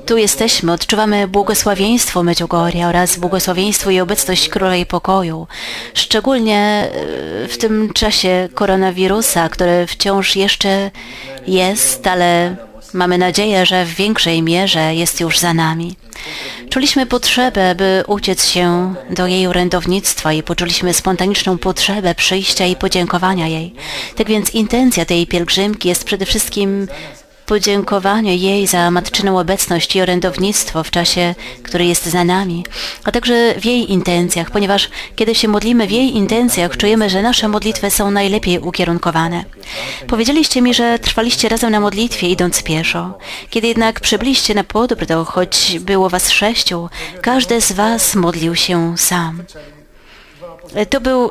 tu 0.07 0.16
jesteśmy, 0.16 0.73
odczuwamy 0.73 1.28
błogosławieństwo 1.28 2.23
Medjugorja 2.23 2.88
oraz 2.88 3.19
błogosławieństwo 3.19 3.90
i 3.90 4.00
obecność 4.00 4.49
Królowej 4.49 4.87
Pokoju. 4.87 5.47
Szczególnie 5.95 6.88
e, 7.45 7.49
w 7.49 7.59
tym 7.59 7.92
czasie 7.92 8.49
koronawirusa, 8.54 9.49
który 9.49 9.87
wciąż 9.87 10.37
jeszcze 10.37 10.90
jest, 11.47 12.07
ale 12.07 12.57
mamy 12.95 13.19
nadzieję, 13.19 13.66
że 13.66 13.85
w 13.85 13.95
większej 13.95 14.42
mierze 14.42 14.95
jest 14.95 15.21
już 15.21 15.38
za 15.38 15.54
nami. 15.54 15.97
Czuliśmy 16.71 17.07
potrzebę, 17.07 17.75
by 17.75 18.04
uciec 18.07 18.47
się 18.47 18.95
do 19.11 19.26
jej 19.26 19.47
orędownictwa 19.47 20.33
i 20.33 20.42
poczuliśmy 20.42 20.95
spontaniczną 20.95 21.59
potrzebę 21.59 22.14
przyjścia 22.14 22.66
i 22.66 22.76
podziękowania 22.76 23.49
jej. 23.49 23.75
Tak 24.16 24.28
więc 24.28 24.54
intencja 24.54 25.04
tej 25.04 25.26
pielgrzymki 25.26 25.88
jest 25.88 26.04
przede 26.04 26.26
wszystkim 26.26 26.88
podziękowaniu 27.52 28.32
jej 28.32 28.66
za 28.66 28.90
matczyną 28.90 29.38
obecność 29.38 29.97
i 29.97 30.00
orędownictwo 30.00 30.85
w 30.85 30.90
czasie, 30.90 31.35
który 31.62 31.85
jest 31.85 32.06
za 32.06 32.25
nami, 32.25 32.64
a 33.04 33.12
także 33.12 33.54
w 33.61 33.64
jej 33.64 33.92
intencjach, 33.92 34.50
ponieważ 34.50 34.90
kiedy 35.16 35.35
się 35.35 35.49
modlimy 35.49 35.87
w 35.87 35.90
jej 35.90 36.16
intencjach, 36.16 36.76
czujemy, 36.76 37.11
że 37.11 37.23
nasze 37.23 37.49
modlitwy 37.49 37.90
są 37.90 38.11
najlepiej 38.11 38.59
ukierunkowane. 38.59 39.44
Powiedzieliście 40.06 40.62
mi, 40.62 40.75
że 40.75 40.99
trwaliście 40.99 41.49
razem 41.49 41.73
na 41.73 41.80
modlitwie, 41.80 42.28
idąc 42.28 42.62
pieszo. 42.62 43.18
Kiedy 43.50 43.66
jednak 43.68 44.00
przybyliście 44.00 44.54
na 44.54 44.64
podbród, 44.64 45.11
choć 45.26 45.78
było 45.80 46.09
was 46.11 46.30
sześciu, 46.30 46.88
każdy 47.23 47.61
z 47.61 47.73
was 47.73 48.14
modlił 48.14 48.56
się 48.56 48.99
sam. 48.99 49.42
To 50.90 51.00
był 51.00 51.30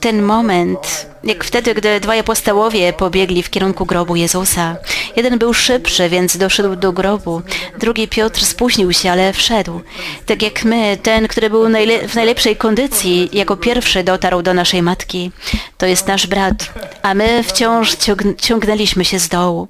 ten 0.00 0.22
moment, 0.22 1.06
jak 1.24 1.44
wtedy, 1.44 1.74
gdy 1.74 2.00
dwaj 2.00 2.18
apostołowie 2.18 2.92
pobiegli 2.92 3.42
w 3.42 3.50
kierunku 3.50 3.86
grobu 3.86 4.16
Jezusa. 4.16 4.76
Jeden 5.16 5.38
był 5.38 5.54
szybszy, 5.54 6.08
więc 6.08 6.36
doszedł 6.36 6.76
do 6.76 6.92
grobu. 6.92 7.42
Drugi 7.78 8.08
Piotr 8.08 8.44
spóźnił 8.44 8.92
się, 8.92 9.10
ale 9.10 9.32
wszedł. 9.32 9.80
Tak 10.26 10.42
jak 10.42 10.64
my, 10.64 10.98
ten, 11.02 11.28
który 11.28 11.50
był 11.50 11.68
najle 11.68 12.08
w 12.08 12.14
najlepszej 12.14 12.56
kondycji, 12.56 13.28
jako 13.32 13.56
pierwszy 13.56 14.04
dotarł 14.04 14.42
do 14.42 14.54
naszej 14.54 14.82
matki. 14.82 15.30
To 15.78 15.86
jest 15.86 16.06
nasz 16.06 16.26
brat, 16.26 16.54
a 17.02 17.14
my 17.14 17.42
wciąż 17.42 17.94
ciąg 17.94 18.22
ciągnęliśmy 18.36 19.04
się 19.04 19.18
z 19.18 19.28
dołu. 19.28 19.68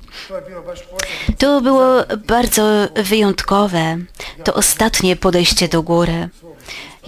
To 1.38 1.61
było 1.61 1.87
bardzo 2.27 2.62
wyjątkowe. 2.95 3.99
To 4.45 4.55
ostatnie 4.55 5.17
podejście 5.17 5.69
do 5.69 5.83
góry. 5.83 6.29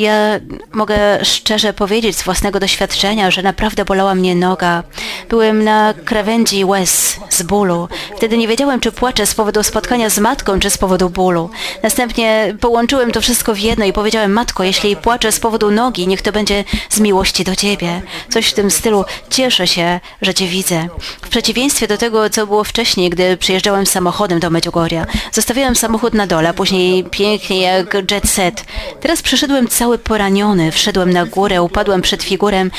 Ja 0.00 0.40
mogę 0.72 1.24
szczerze 1.24 1.72
powiedzieć 1.72 2.16
z 2.16 2.22
własnego 2.22 2.60
doświadczenia, 2.60 3.30
że 3.30 3.42
naprawdę 3.42 3.84
bolała 3.84 4.14
mnie 4.14 4.34
noga. 4.34 4.82
Byłem 5.28 5.64
na 5.64 5.94
krawędzi 6.04 6.64
łez 6.64 7.16
z 7.28 7.42
bólu. 7.42 7.88
Wtedy 8.16 8.38
nie 8.38 8.48
wiedziałem, 8.48 8.80
czy 8.80 8.92
płaczę 8.92 9.26
z 9.26 9.34
powodu 9.34 9.62
spotkania 9.62 10.10
z 10.10 10.18
matką, 10.18 10.60
czy 10.60 10.70
z 10.70 10.78
powodu 10.78 11.10
bólu. 11.10 11.50
Następnie 11.82 12.56
połączyłem 12.60 13.12
to 13.12 13.20
wszystko 13.20 13.54
w 13.54 13.58
jedno 13.58 13.84
i 13.84 13.92
powiedziałem, 13.92 14.32
matko, 14.32 14.64
jeśli 14.64 14.96
płaczę 14.96 15.32
z 15.32 15.40
powodu 15.40 15.70
nogi, 15.70 16.08
niech 16.08 16.22
to 16.22 16.32
będzie 16.32 16.64
z 16.90 17.00
miłości 17.00 17.44
do 17.44 17.56
ciebie. 17.56 18.02
Coś 18.28 18.46
w 18.46 18.54
tym 18.54 18.70
stylu, 18.70 19.04
cieszę 19.30 19.66
się, 19.66 20.00
że 20.22 20.34
cię 20.34 20.46
widzę. 20.46 20.88
W 21.22 21.28
przeciwieństwie 21.28 21.88
do 21.88 21.98
tego, 21.98 22.30
co 22.30 22.46
było 22.46 22.64
wcześniej, 22.64 23.10
gdy 23.10 23.36
przyjeżdżałem 23.36 23.86
samochodem 23.86 24.40
do 24.40 24.50
Medjugorja. 24.50 25.06
Zostawiałem 25.32 25.76
samochód 25.76 26.14
na 26.14 26.26
dole, 26.26 26.54
później 26.54 27.04
pięknie 27.04 27.60
jak 27.60 28.10
jet 28.10 28.28
set. 28.28 28.64
Teraz 29.00 29.22
przyszedłem 29.22 29.68
cały 29.68 29.89
poraniony, 29.98 30.72
wszedłem 30.72 31.12
na 31.12 31.26
górę, 31.26 31.62
upadłem 31.62 32.02
przed 32.02 32.22
figurem. 32.22 32.70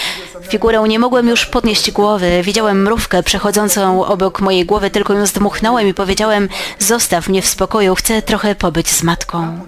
Figurę 0.50 0.84
nie 0.88 1.00
mogłem 1.00 1.28
już 1.28 1.46
podnieść 1.46 1.92
głowy. 1.92 2.42
Widziałem 2.44 2.82
mrówkę 2.82 3.24
przechodzącą 3.24 4.06
obok 4.06 4.42
mojej 4.42 4.66
głowy, 4.66 4.90
tylko 4.90 5.14
ją 5.14 5.26
zdmuchnąłem 5.26 5.88
i 5.88 5.94
powiedziałem, 5.94 6.50
zostaw 6.80 7.30
mnie 7.30 7.42
w 7.42 7.48
spokoju, 7.48 7.96
chcę 7.96 8.22
trochę 8.22 8.56
pobyć 8.56 8.90
z 8.90 9.04
matką. 9.04 9.60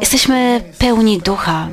Jesteśmy 0.00 0.62
pełni 0.78 1.18
ducha. 1.18 1.68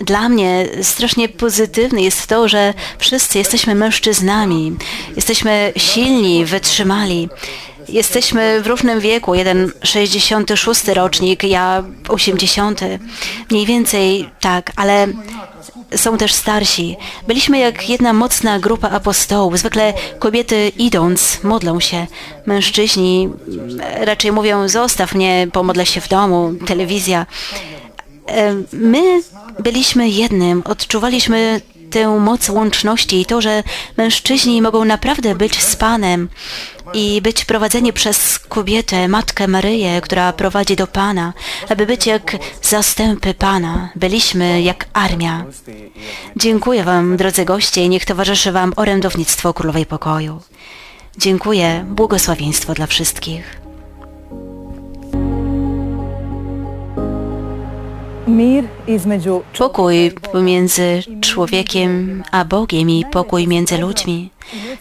Dla 0.00 0.28
mnie 0.28 0.68
strasznie 0.82 1.28
pozytywne 1.28 2.02
jest 2.02 2.26
to, 2.26 2.48
że 2.48 2.74
wszyscy 2.98 3.38
jesteśmy 3.38 3.74
mężczyznami. 3.74 4.76
Jesteśmy 5.16 5.72
silni, 5.76 6.44
wytrzymali. 6.44 7.28
Jesteśmy 7.90 8.60
w 8.62 8.66
różnym 8.66 9.00
wieku, 9.00 9.34
jeden 9.34 9.72
66 9.82 10.88
rocznik, 10.88 11.44
ja 11.44 11.84
80. 12.08 12.80
Mniej 13.50 13.66
więcej 13.66 14.30
tak, 14.40 14.72
ale 14.76 15.06
są 15.96 16.18
też 16.18 16.32
starsi. 16.32 16.96
Byliśmy 17.28 17.58
jak 17.58 17.88
jedna 17.88 18.12
mocna 18.12 18.58
grupa 18.58 18.90
apostołów. 18.90 19.58
Zwykle 19.58 19.94
kobiety 20.18 20.72
idąc 20.78 21.42
modlą 21.42 21.80
się. 21.80 22.06
Mężczyźni 22.46 23.28
raczej 24.00 24.32
mówią 24.32 24.68
zostaw 24.68 25.14
mnie, 25.14 25.48
pomodlę 25.52 25.86
się 25.86 26.00
w 26.00 26.08
domu, 26.08 26.52
telewizja. 26.66 27.26
E, 28.28 28.54
my 28.72 29.22
byliśmy 29.58 30.08
jednym, 30.08 30.62
odczuwaliśmy 30.64 31.60
tę 31.90 32.08
moc 32.08 32.48
łączności 32.48 33.20
i 33.20 33.26
to, 33.26 33.40
że 33.40 33.62
mężczyźni 33.96 34.62
mogą 34.62 34.84
naprawdę 34.84 35.34
być 35.34 35.62
z 35.62 35.76
Panem 35.76 36.28
i 36.94 37.22
być 37.22 37.44
prowadzeni 37.44 37.92
przez 37.92 38.38
kobietę, 38.38 39.08
Matkę 39.08 39.48
Maryję, 39.48 40.00
która 40.00 40.32
prowadzi 40.32 40.76
do 40.76 40.86
Pana, 40.86 41.32
aby 41.68 41.86
być 41.86 42.06
jak 42.06 42.36
zastępy 42.62 43.34
Pana. 43.34 43.88
Byliśmy 43.96 44.62
jak 44.62 44.86
armia. 44.92 45.44
Dziękuję 46.36 46.84
Wam, 46.84 47.16
drodzy 47.16 47.44
goście, 47.44 47.84
i 47.84 47.88
niech 47.88 48.04
towarzyszy 48.04 48.52
Wam 48.52 48.72
orędownictwo 48.76 49.54
Królowej 49.54 49.86
Pokoju. 49.86 50.40
Dziękuję, 51.18 51.84
błogosławieństwo 51.88 52.74
dla 52.74 52.86
wszystkich. 52.86 53.60
Pokój 59.58 60.12
pomiędzy 60.32 61.02
człowiekiem 61.20 62.22
a 62.30 62.44
Bogiem 62.44 62.90
i 62.90 63.04
pokój 63.12 63.48
między 63.48 63.78
ludźmi 63.78 64.30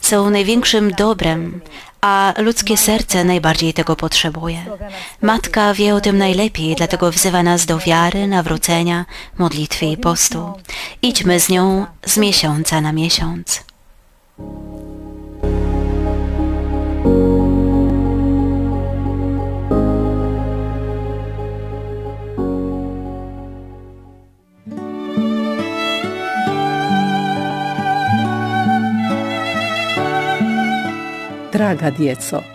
są 0.01 0.29
największym 0.29 0.91
dobrem, 0.91 1.61
a 2.01 2.33
ludzkie 2.37 2.77
serce 2.77 3.23
najbardziej 3.23 3.73
tego 3.73 3.95
potrzebuje. 3.95 4.65
Matka 5.21 5.73
wie 5.73 5.95
o 5.95 6.01
tym 6.01 6.17
najlepiej, 6.17 6.75
dlatego 6.75 7.11
wzywa 7.11 7.43
nas 7.43 7.65
do 7.65 7.77
wiary, 7.77 8.27
nawrócenia, 8.27 9.05
modlitwy 9.37 9.85
i 9.85 9.97
postu. 9.97 10.53
Idźmy 11.01 11.39
z 11.39 11.49
nią 11.49 11.85
z 12.05 12.17
miesiąca 12.17 12.81
na 12.81 12.91
miesiąc. 12.91 13.63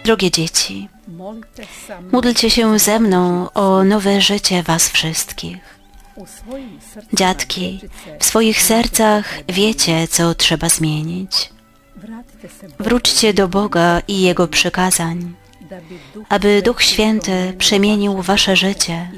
Drogie 0.04 0.30
dzieci, 0.30 0.88
módlcie 2.12 2.50
się 2.50 2.78
ze 2.78 3.00
mną 3.00 3.50
o 3.54 3.84
nowe 3.84 4.20
życie 4.20 4.62
was 4.62 4.88
wszystkich. 4.88 5.78
Dziadki, 7.12 7.80
w 8.18 8.24
swoich 8.24 8.62
sercach 8.62 9.34
wiecie, 9.48 10.08
co 10.08 10.34
trzeba 10.34 10.68
zmienić. 10.68 11.50
Wróćcie 12.78 13.34
do 13.34 13.48
Boga 13.48 14.00
i 14.08 14.20
Jego 14.20 14.48
przykazań, 14.48 15.34
aby 16.28 16.62
Duch 16.62 16.82
Święty 16.82 17.54
przemienił 17.58 18.22
wasze 18.22 18.56
życie 18.56 19.10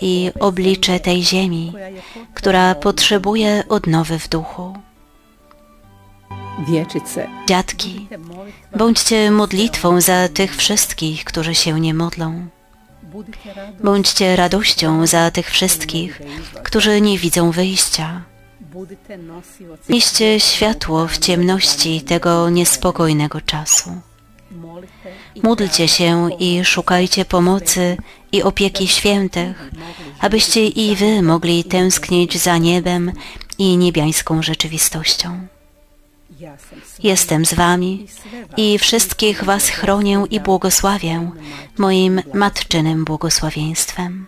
i 0.00 0.30
oblicze 0.40 1.00
tej 1.00 1.22
ziemi, 1.22 1.72
która 2.34 2.74
potrzebuje 2.74 3.64
odnowy 3.68 4.18
w 4.18 4.28
duchu. 4.28 4.76
Dziadki, 7.46 8.08
bądźcie 8.76 9.30
modlitwą 9.30 10.00
za 10.00 10.28
tych 10.28 10.56
wszystkich, 10.56 11.24
którzy 11.24 11.54
się 11.54 11.80
nie 11.80 11.94
modlą. 11.94 12.46
Bądźcie 13.82 14.36
radością 14.36 15.06
za 15.06 15.30
tych 15.30 15.50
wszystkich, 15.50 16.20
którzy 16.62 17.00
nie 17.00 17.18
widzą 17.18 17.50
wyjścia. 17.50 18.22
Nieście 19.88 20.40
światło 20.40 21.06
w 21.06 21.18
ciemności 21.18 22.00
tego 22.00 22.50
niespokojnego 22.50 23.40
czasu. 23.40 23.90
Módlcie 25.42 25.88
się 25.88 26.28
i 26.38 26.64
szukajcie 26.64 27.24
pomocy 27.24 27.96
i 28.32 28.42
opieki 28.42 28.88
świętych, 28.88 29.70
abyście 30.20 30.66
i 30.66 30.96
wy 30.96 31.22
mogli 31.22 31.64
tęsknić 31.64 32.38
za 32.38 32.58
niebem 32.58 33.12
i 33.58 33.76
niebiańską 33.76 34.42
rzeczywistością. 34.42 35.46
Jestem 37.02 37.44
z 37.44 37.54
wami 37.54 38.06
i 38.56 38.78
wszystkich 38.78 39.44
was 39.44 39.68
chronię 39.68 40.24
i 40.30 40.40
błogosławię 40.40 41.30
moim 41.78 42.22
matczynym 42.34 43.04
błogosławieństwem. 43.04 44.26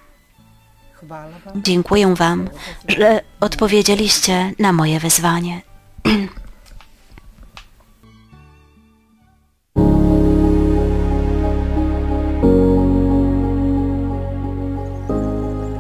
Dziękuję 1.57 2.15
wam, 2.15 2.49
że 2.89 3.21
odpowiedzieliście 3.41 4.53
na 4.59 4.73
moje 4.73 5.01
wezwanie. 5.01 5.61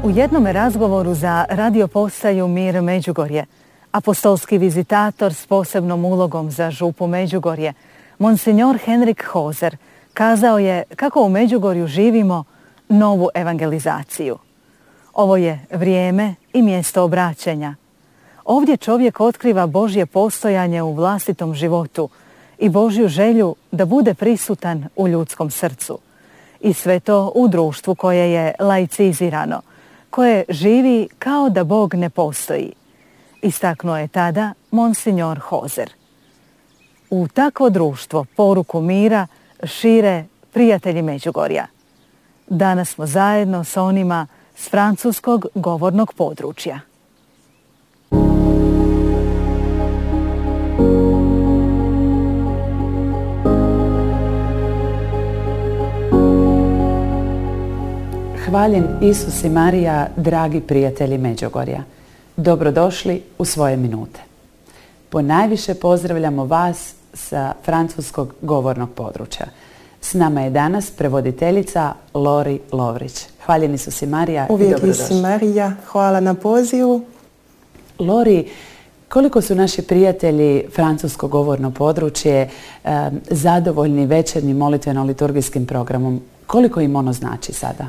U 0.02 0.10
jednom 0.10 0.46
razgovoru 0.46 1.14
za 1.14 1.46
radio 1.48 1.88
postaju 1.88 2.48
Mir 2.48 2.82
Međugorje 2.82 3.46
apostolski 3.96 4.59
vizitator 4.59 5.35
s 5.35 5.46
posebnom 5.46 6.04
ulogom 6.04 6.50
za 6.50 6.70
župu 6.70 7.06
Međugorje, 7.06 7.72
monsignor 8.18 8.78
Henrik 8.78 9.24
Hozer, 9.24 9.76
kazao 10.14 10.59
je 10.59 10.82
kako 10.96 11.22
u 11.22 11.28
Međugorju 11.28 11.87
živimo 11.87 12.44
novu 12.88 13.28
evangelizaciju. 13.35 14.38
Ovo 15.14 15.37
je 15.37 15.66
vrijeme 15.70 16.35
i 16.52 16.62
mjesto 16.62 17.02
obraćanja. 17.02 17.74
Ovdje 18.44 18.76
čovjek 18.76 19.20
otkriva 19.20 19.66
Božje 19.66 20.06
postojanje 20.06 20.82
u 20.82 20.92
vlastitom 20.92 21.54
životu 21.54 22.09
i 22.59 22.68
Božju 22.68 23.09
želju 23.09 23.54
da 23.72 23.85
bude 23.85 24.14
prisutan 24.14 24.88
u 24.96 25.09
ljudskom 25.09 25.50
srcu. 25.50 25.98
I 26.61 26.72
sve 26.72 27.00
to 27.00 27.32
u 27.35 27.48
društvu 27.48 27.94
koje 27.94 28.32
je 28.32 28.54
laicizirano, 28.61 29.61
koje 30.11 30.44
živi 30.48 31.09
kao 31.18 31.48
da 31.50 31.64
Bog 31.64 31.94
ne 31.94 32.11
postoji. 32.11 32.72
Istaknuo 33.42 33.96
je 33.96 34.09
tada 34.09 34.53
Monsignor 34.70 35.38
Hozer. 35.38 35.90
U 37.11 37.29
takvo 37.29 37.70
društvo 37.70 38.25
poruku 38.37 38.81
mira 38.81 39.27
šire 39.62 40.25
prijatelji 40.53 41.03
Međugorja. 41.03 41.66
Danas 42.46 42.88
smo 42.88 43.07
zajedno 43.07 43.64
s 43.64 43.77
onima 43.77 44.27
s 44.55 44.70
francuskog 44.70 45.46
govornog 45.55 46.12
područja. 46.12 46.81
Hvaljen 58.46 58.85
Isus 59.03 59.44
i 59.44 59.49
Marija, 59.49 60.09
dragi 60.16 60.61
prijatelji 60.61 61.18
Međugorja. 61.18 61.95
Dobrodošli 62.37 63.22
u 63.38 63.44
svoje 63.44 63.77
minute. 63.77 64.20
Po 65.11 65.22
najviše 65.22 65.75
pozdravljamo 65.75 66.44
vas 66.44 66.94
sa 67.14 67.53
francuskog 67.64 68.35
govornog 68.42 68.90
područja. 68.90 69.46
S 70.01 70.14
nama 70.14 70.40
je 70.40 70.51
danas 70.51 70.90
prevoditeljica 70.90 71.94
Lori 72.14 72.61
Lovrić. 72.72 73.27
Hvaljeni 73.44 73.79
su 73.79 73.90
si 73.90 74.07
Marija 74.07 74.46
Uvijek 74.51 74.83
i 74.83 74.94
si 74.94 75.14
Marija. 75.14 75.72
Hvala 75.87 76.20
na 76.20 76.35
pozivu. 76.35 77.05
Lori, 77.99 78.49
koliko 79.09 79.40
su 79.40 79.55
naši 79.55 79.83
prijatelji 79.83 80.64
francusko 80.75 81.29
govorno 81.29 81.70
područje 81.70 82.51
zadovoljni 83.31 84.07
večernjim 84.07 84.57
molitveno-liturgijskim 84.57 85.66
programom? 85.66 86.20
Koliko 86.46 86.81
im 86.81 86.96
ono 86.96 87.12
znači 87.12 87.53
sada? 87.53 87.87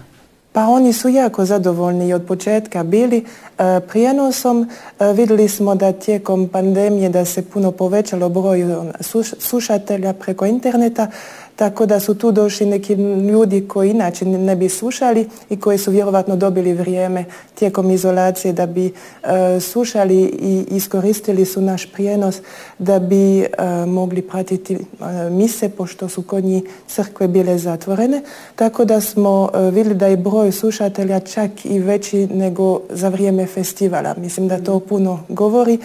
Pa 0.58 0.68
oni 0.68 0.94
su 0.94 1.10
jako 1.10 1.46
zadovoljni 1.46 2.08
i 2.08 2.14
od 2.14 2.26
početka 2.26 2.84
bili 2.84 3.26
e, 3.58 3.80
prijenosom. 3.80 4.70
E, 5.00 5.14
vidjeli 5.14 5.48
smo 5.48 5.76
da 5.76 5.92
tijekom 5.92 6.48
pandemije 6.48 7.10
da 7.10 7.26
se 7.26 7.42
puno 7.42 7.72
povećalo 7.72 8.30
broj 8.30 8.66
slušatelja 9.40 10.14
preko 10.14 10.46
interneta, 10.46 11.08
tako 11.58 11.86
da 11.86 12.00
su 12.00 12.16
tu 12.16 12.32
došli 12.32 12.66
neki 12.66 12.94
ljudi 13.32 13.68
koji 13.68 13.90
inače 13.90 14.26
ne 14.26 14.56
bi 14.56 14.70
slušali 14.70 15.30
i 15.50 15.60
koji 15.60 15.78
su 15.78 15.92
vjerovatno 15.92 16.36
dobili 16.36 16.74
vrijeme 16.74 17.26
tijekom 17.56 17.92
izolacije 17.92 18.54
da 18.54 18.66
bi 18.66 18.86
e, 18.86 19.60
slušali 19.60 20.16
i 20.24 20.66
iskoristili 20.72 21.46
su 21.46 21.62
naš 21.62 21.92
prijenos 21.94 22.38
da 22.80 23.00
bi 23.00 23.40
e, 23.40 23.48
mogli 23.88 24.22
pratiti 24.22 24.74
e, 24.74 24.80
mise 25.30 25.70
pošto 25.70 26.10
su 26.10 26.22
kod 26.22 26.44
njih 26.44 26.64
crkve 26.88 27.28
bile 27.28 27.58
zatvorene. 27.58 28.22
Tako 28.56 28.86
da 28.86 29.02
smo 29.02 29.50
vidjeli 29.72 29.96
da 29.96 30.08
je 30.08 30.18
broj 30.18 30.52
slušatelja 30.52 31.20
čak 31.20 31.66
i 31.66 31.80
veći 31.80 32.28
nego 32.28 32.82
za 32.90 33.10
vrijeme 33.10 33.46
festivala. 33.46 34.16
Mislim 34.18 34.48
da 34.48 34.64
to 34.64 34.80
puno 34.80 35.20
govori. 35.30 35.80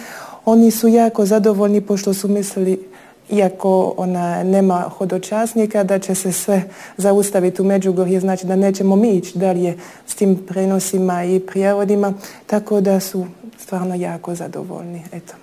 Oni 0.45 0.71
su 0.71 0.87
jako 0.87 1.25
zadovoljni 1.25 1.81
pošto 1.81 2.13
su 2.13 2.27
mislili 2.27 2.92
iako 3.29 3.93
ona 3.97 4.43
nema 4.43 4.79
hodočasnika, 4.97 5.83
da 5.83 5.99
će 5.99 6.15
se 6.15 6.31
sve 6.31 6.63
zaustaviti 6.97 7.61
u 7.61 7.65
Međugorje, 7.65 8.19
znači 8.19 8.45
da 8.45 8.55
nećemo 8.55 8.95
mi 8.95 9.09
ići 9.09 9.37
dalje 9.37 9.77
s 10.07 10.15
tim 10.15 10.35
prenosima 10.47 11.23
i 11.23 11.39
prijevodima, 11.39 12.13
tako 12.47 12.81
da 12.81 12.99
su 12.99 13.25
stvarno 13.57 13.95
jako 13.95 14.35
zadovoljni. 14.35 15.03
Eto. 15.11 15.33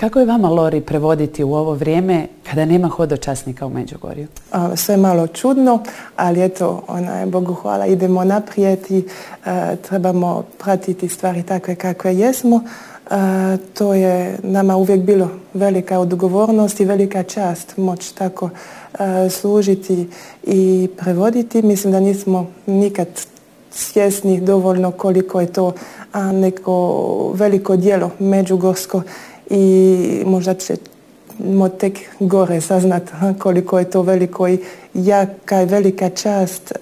Kako 0.00 0.20
je 0.20 0.26
vama, 0.26 0.48
Lori, 0.48 0.80
prevoditi 0.80 1.44
u 1.44 1.54
ovo 1.54 1.74
vrijeme 1.74 2.26
kada 2.50 2.64
nema 2.64 2.88
hodočasnika 2.88 3.66
u 3.66 3.70
Međugorju? 3.70 4.26
sve 4.76 4.96
malo 4.96 5.26
čudno, 5.26 5.82
ali 6.16 6.44
eto, 6.44 6.82
ona 6.88 7.18
je, 7.18 7.26
Bogu 7.26 7.54
hvala, 7.54 7.86
idemo 7.86 8.24
naprijed 8.24 8.78
i 8.90 9.04
e, 9.46 9.76
trebamo 9.76 10.44
pratiti 10.58 11.08
stvari 11.08 11.42
takve 11.42 11.74
kakve 11.74 12.16
jesmo 12.16 12.60
to 13.74 13.94
je 13.94 14.38
nama 14.42 14.76
uvijek 14.76 15.00
bilo 15.00 15.28
velika 15.54 15.98
odgovornost 15.98 16.80
i 16.80 16.84
velika 16.84 17.22
čast 17.22 17.76
moć 17.76 18.12
tako 18.12 18.50
služiti 19.30 20.08
i 20.42 20.88
prevoditi. 20.98 21.62
Mislim 21.62 21.92
da 21.92 22.00
nismo 22.00 22.46
nikad 22.66 23.08
svjesni 23.70 24.40
dovoljno 24.40 24.90
koliko 24.90 25.40
je 25.40 25.52
to 25.52 25.72
neko 26.32 27.32
veliko 27.34 27.76
dijelo 27.76 28.10
međugorsko 28.18 29.02
i 29.50 30.22
možda 30.26 30.54
ćemo 30.54 31.68
tek 31.68 31.98
gore 32.20 32.60
saznat 32.60 33.02
koliko 33.38 33.78
je 33.78 33.90
to 33.90 34.02
veliko 34.02 34.48
i 34.48 34.58
jaka 34.94 35.62
i 35.62 35.66
velika 35.66 36.08
čast 36.08 36.72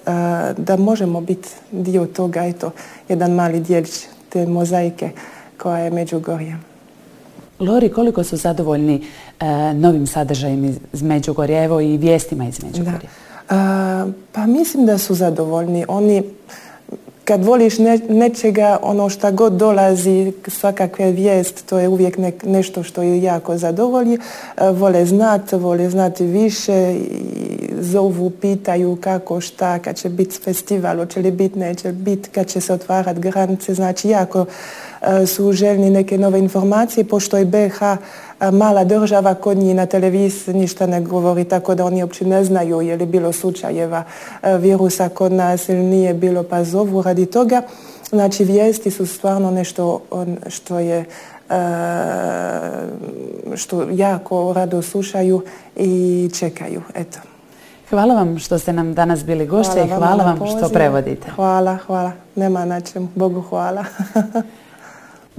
da 0.57 0.77
možemo 0.77 1.21
biti 1.21 1.49
dio 1.71 2.05
toga, 2.05 2.45
eto, 2.45 2.71
jedan 3.09 3.31
mali 3.31 3.59
dijelić 3.59 4.05
te 4.29 4.45
mozaike 4.45 5.09
koja 5.61 5.77
je 5.77 5.91
Međugorje. 5.91 6.57
Lori, 7.59 7.89
koliko 7.89 8.23
su 8.23 8.37
zadovoljni 8.37 9.01
e, 9.39 9.73
novim 9.73 10.07
sadržajem 10.07 10.77
iz 10.93 11.01
Međugorja, 11.01 11.63
evo 11.63 11.81
i 11.81 11.97
vijestima 11.97 12.47
iz 12.47 12.63
Međugorja? 12.63 13.09
pa 14.31 14.45
mislim 14.47 14.85
da 14.85 14.97
su 14.97 15.15
zadovoljni. 15.15 15.85
Oni, 15.87 16.23
kad 17.25 17.45
voliš 17.45 17.73
nečega, 18.09 18.77
ono 18.81 19.09
šta 19.09 19.31
god 19.31 19.53
dolazi, 19.53 20.33
svakakve 20.47 21.11
vijest, 21.11 21.65
to 21.69 21.79
je 21.79 21.87
uvijek 21.87 22.17
nešto 22.43 22.83
što 22.83 23.01
je 23.01 23.23
jako 23.23 23.57
zadovolji. 23.57 24.13
E, 24.13 24.69
vole 24.71 25.05
znati, 25.05 25.55
vole 25.55 25.89
znati 25.89 26.25
više 26.25 26.95
i 26.95 27.29
zovu, 27.79 28.29
pitaju 28.29 28.97
kako, 29.01 29.41
šta, 29.41 29.79
kad 29.79 29.95
će 29.95 30.09
biti 30.09 30.39
festival, 30.43 30.97
hoće 30.97 31.19
li 31.19 31.31
biti, 31.31 31.59
neće 31.59 31.91
biti, 31.91 32.29
kad 32.29 32.47
će 32.47 32.61
se 32.61 32.73
otvarati 32.73 33.19
granice. 33.19 33.73
Znači, 33.73 34.09
jako 34.09 34.39
E, 34.39 34.88
su 35.27 35.51
željni 35.51 35.89
neke 35.89 36.17
nove 36.17 36.39
informacije, 36.39 37.03
pošto 37.03 37.37
je 37.37 37.45
BH 37.45 37.81
e, 37.81 37.97
mala 38.51 38.83
država, 38.83 39.33
kod 39.33 39.57
njih 39.57 39.75
na 39.75 39.85
televiziji 39.85 40.55
ništa 40.55 40.87
ne 40.87 41.01
govori, 41.01 41.43
tako 41.43 41.75
da 41.75 41.85
oni 41.85 42.03
uopće 42.03 42.25
ne 42.25 42.43
znaju 42.43 42.81
je 42.81 42.95
li 42.95 43.05
bilo 43.05 43.31
slučajeva 43.31 44.03
e, 44.43 44.57
virusa 44.57 45.09
kod 45.09 45.31
nas 45.31 45.69
ili 45.69 45.83
nije 45.83 46.13
bilo, 46.13 46.43
pa 46.43 46.63
zovu 46.63 47.01
radi 47.01 47.25
toga. 47.25 47.61
Znači, 48.09 48.43
vijesti 48.43 48.91
su 48.91 49.05
stvarno 49.05 49.51
nešto 49.51 50.01
što 50.47 50.79
je 50.79 51.05
što 53.55 53.87
jako 53.91 54.53
rado 54.53 54.81
slušaju 54.81 55.43
i 55.75 56.29
čekaju. 56.39 56.81
Eto. 56.95 57.19
Hvala 57.89 58.15
vam 58.15 58.39
što 58.39 58.59
ste 58.59 58.73
nam 58.73 58.93
danas 58.93 59.25
bili 59.25 59.47
gošće 59.47 59.83
i 59.85 59.87
hvala 59.87 60.23
vam 60.23 60.37
što 60.57 60.69
prevodite. 60.69 61.31
Hvala, 61.35 61.77
hvala. 61.85 62.11
Nema 62.35 62.65
na 62.65 62.81
čemu. 62.81 63.07
Bogu 63.15 63.41
hvala. 63.41 63.85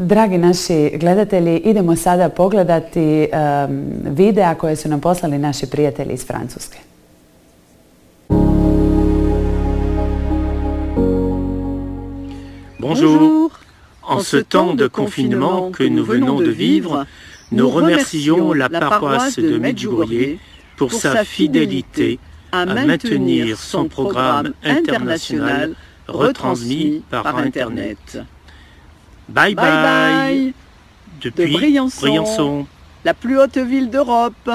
Dragi 0.01 0.39
naši 0.39 0.91
gledatelji, 1.01 1.57
idemo 1.59 1.97
sada 1.97 2.29
pogledati 2.29 3.29
um, 3.69 3.93
videa 4.05 4.55
koje 4.55 4.77
su 4.77 4.89
nam 4.89 5.01
poslali 5.01 5.39
naši 5.39 5.67
prijatelji 5.67 6.15
iz 6.15 6.27
Francuske. 6.27 6.79
Bonjour. 12.79 13.51
En 14.11 14.23
ce 14.23 14.43
temps 14.43 14.77
de 14.77 14.89
confinement 14.89 15.77
que 15.77 15.89
nous 15.89 16.09
venons 16.09 16.45
de 16.45 16.51
vivre, 16.51 17.07
nous 17.51 17.71
remercions 17.75 18.55
la 18.59 18.69
paroisse 18.69 19.43
de 19.43 19.59
Medjugorje 19.59 20.39
pour 20.79 20.93
sa 20.93 21.25
fidélité 21.25 22.19
à 22.53 22.65
maintenir 22.65 23.59
son 23.59 23.89
programme 23.89 24.53
international 24.65 25.75
retransmis 26.09 27.03
par 27.11 27.37
Internet. 27.37 28.19
Bye 29.31 29.55
bye, 29.55 30.53
Depuis 31.21 31.53
Briançon, 31.53 32.67
la 33.05 33.15
plus 33.15 33.39
haute 33.39 33.59
ville 33.59 33.89
d'Europe. 33.89 34.51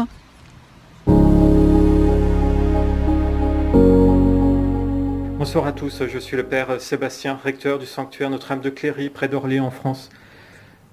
Bonsoir 5.38 5.66
à 5.66 5.72
tous, 5.72 6.04
je 6.06 6.20
suis 6.20 6.36
le 6.36 6.44
Père 6.44 6.82
Sébastien, 6.82 7.40
recteur 7.42 7.80
du 7.80 7.86
sanctuaire 7.86 8.30
Notre-Dame 8.30 8.60
de 8.60 8.70
Cléry, 8.70 9.08
près 9.08 9.30
d'Orléans 9.30 9.68
en 9.68 9.72
France. 9.72 10.10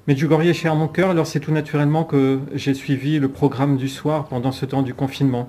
Medjugorje 0.06 0.46
est 0.46 0.54
cher 0.54 0.70
à 0.70 0.74
mon 0.76 0.86
cœur, 0.86 1.10
alors 1.10 1.26
c'est 1.26 1.40
tout 1.40 1.52
naturellement 1.52 2.04
que 2.04 2.38
j'ai 2.54 2.74
suivi 2.74 3.18
le 3.18 3.30
programme 3.30 3.76
du 3.76 3.88
soir 3.88 4.26
pendant 4.26 4.52
ce 4.52 4.64
temps 4.64 4.82
du 4.82 4.94
confinement. 4.94 5.48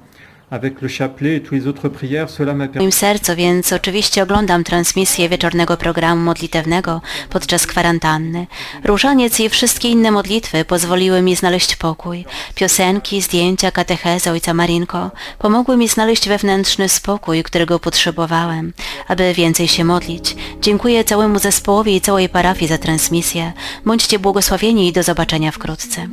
M'a 2.54 2.68
permis... 2.68 2.96
sercu, 2.96 3.36
więc 3.36 3.74
oczywiście 3.74 4.24
oglądam 4.24 4.64
transmisję 4.64 5.30
wieczornego 5.30 5.78
programu 5.78 6.22
modlitewnego 6.22 7.02
podczas 7.30 7.68
kwarantanny. 7.68 8.48
Różaniec 8.84 9.40
i 9.40 9.50
wszystkie 9.50 9.90
inne 9.90 10.12
modlitwy 10.12 10.66
pozwoliły 10.66 11.22
mi 11.22 11.36
znaleźć 11.36 11.76
pokój. 11.76 12.26
Piosenki, 12.56 13.22
zdjęcia, 13.22 13.72
katecheza 13.72 14.32
ojca 14.32 14.54
Marinko 14.54 15.12
pomogły 15.40 15.78
mi 15.78 15.88
znaleźć 15.88 16.30
wewnętrzny 16.30 16.90
spokój, 16.90 17.44
którego 17.44 17.80
potrzebowałem, 17.80 18.74
aby 19.08 19.34
więcej 19.34 19.68
się 19.68 19.84
modlić. 19.84 20.36
Dziękuję 20.62 21.04
całemu 21.04 21.40
zespołowi 21.40 21.96
i 21.96 22.02
całej 22.02 22.30
parafii 22.30 22.68
za 22.68 22.78
transmisję. 22.78 23.54
Bądźcie 23.86 24.20
błogosławieni 24.20 24.88
i 24.88 24.94
do 24.94 25.04
zobaczenia 25.04 25.52
wkrótce. 25.52 26.08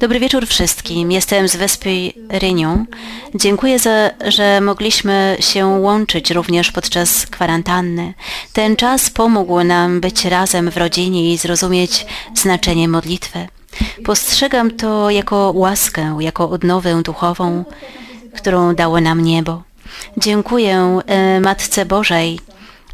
Dobry 0.00 0.20
wieczór 0.20 0.46
wszystkim. 0.46 1.12
Jestem 1.12 1.48
z 1.48 1.56
wyspy 1.56 2.12
Réunion. 2.28 2.84
Dziękuję, 3.34 3.78
za, 3.78 4.10
że 4.28 4.60
mogliśmy 4.60 5.36
się 5.40 5.66
łączyć 5.66 6.30
również 6.30 6.72
podczas 6.72 7.26
kwarantanny. 7.26 8.14
Ten 8.52 8.76
czas 8.76 9.10
pomógł 9.10 9.64
nam 9.64 10.00
być 10.00 10.24
razem 10.24 10.70
w 10.70 10.76
rodzinie 10.76 11.32
i 11.32 11.38
zrozumieć 11.38 12.06
znaczenie 12.34 12.88
modlitwy. 12.88 13.48
Postrzegam 14.04 14.70
to 14.70 15.10
jako 15.10 15.52
łaskę, 15.54 16.16
jako 16.20 16.50
odnowę 16.50 17.02
duchową, 17.02 17.64
którą 18.34 18.74
dało 18.74 19.00
nam 19.00 19.22
niebo. 19.22 19.62
Dziękuję 20.16 21.00
e, 21.06 21.40
Matce 21.40 21.86
Bożej 21.86 22.40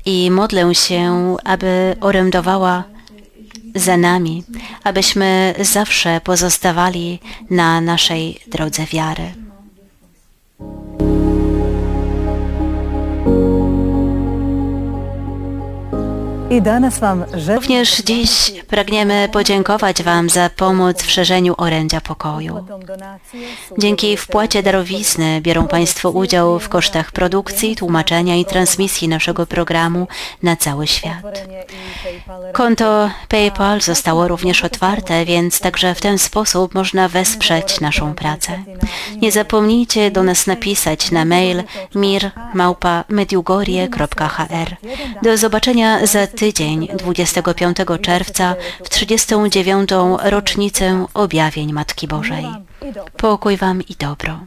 i 0.05 0.31
modlę 0.31 0.75
się, 0.75 1.37
aby 1.45 1.97
orędowała 2.01 2.85
za 3.74 3.96
nami, 3.96 4.44
abyśmy 4.85 5.54
zawsze 5.61 6.20
pozostawali 6.24 7.18
na 7.50 7.80
naszej 7.80 8.40
drodze 8.46 8.87
wiary. 8.87 9.32
I 16.53 16.62
danas 16.62 16.99
Wam 16.99 17.25
Również 17.49 18.03
dziś 18.03 18.53
pragniemy 18.69 19.29
podziękować 19.33 20.03
Wam 20.03 20.31
za 20.31 20.51
pomoc 20.51 21.03
w 21.03 21.11
szerzeniu 21.11 21.55
orędzia 21.57 22.01
pokoju. 22.01 22.67
Dzięki 23.79 24.17
wpłacie 24.17 24.62
darowizny 24.62 25.41
biorą 25.41 25.69
Państwo 25.69 26.11
udział 26.11 26.59
w 26.59 26.69
kosztach 26.69 27.12
produkcji, 27.12 27.77
tłumaczenia 27.77 28.37
i 28.37 28.45
transmisji 28.45 29.09
naszego 29.09 29.47
programu 29.47 30.07
na 30.43 30.57
cały 30.57 30.87
świat. 30.87 31.23
Konto 32.53 33.11
PayPal 33.29 33.81
zostało 33.81 34.29
również 34.29 34.65
otwarte, 34.65 35.25
więc 35.25 35.61
także 35.61 35.95
w 35.95 36.01
ten 36.01 36.19
sposób 36.19 36.75
można 36.75 37.09
wesprzeć 37.09 37.81
naszą 37.81 38.15
pracę. 38.15 38.62
Nie 39.23 39.33
zapomnijcie 39.33 40.11
do 40.11 40.23
nas 40.23 40.47
napisać 40.47 41.11
na 41.11 41.25
mail 41.25 41.62
mir.mediugorie.hr. 41.95 44.77
Do 45.23 45.37
zobaczenia 45.37 46.07
za 46.07 46.27
tydzień, 46.42 46.88
25 46.96 47.76
czerwca, 48.00 48.55
w 48.85 48.88
39. 48.88 49.90
rocznicę 50.22 51.07
objawień 51.14 51.72
Matki 51.72 52.09
Bożej. 52.09 52.46
Pokój 53.16 53.57
Wam 53.57 53.83
i 53.83 53.94
dobro. 53.98 54.40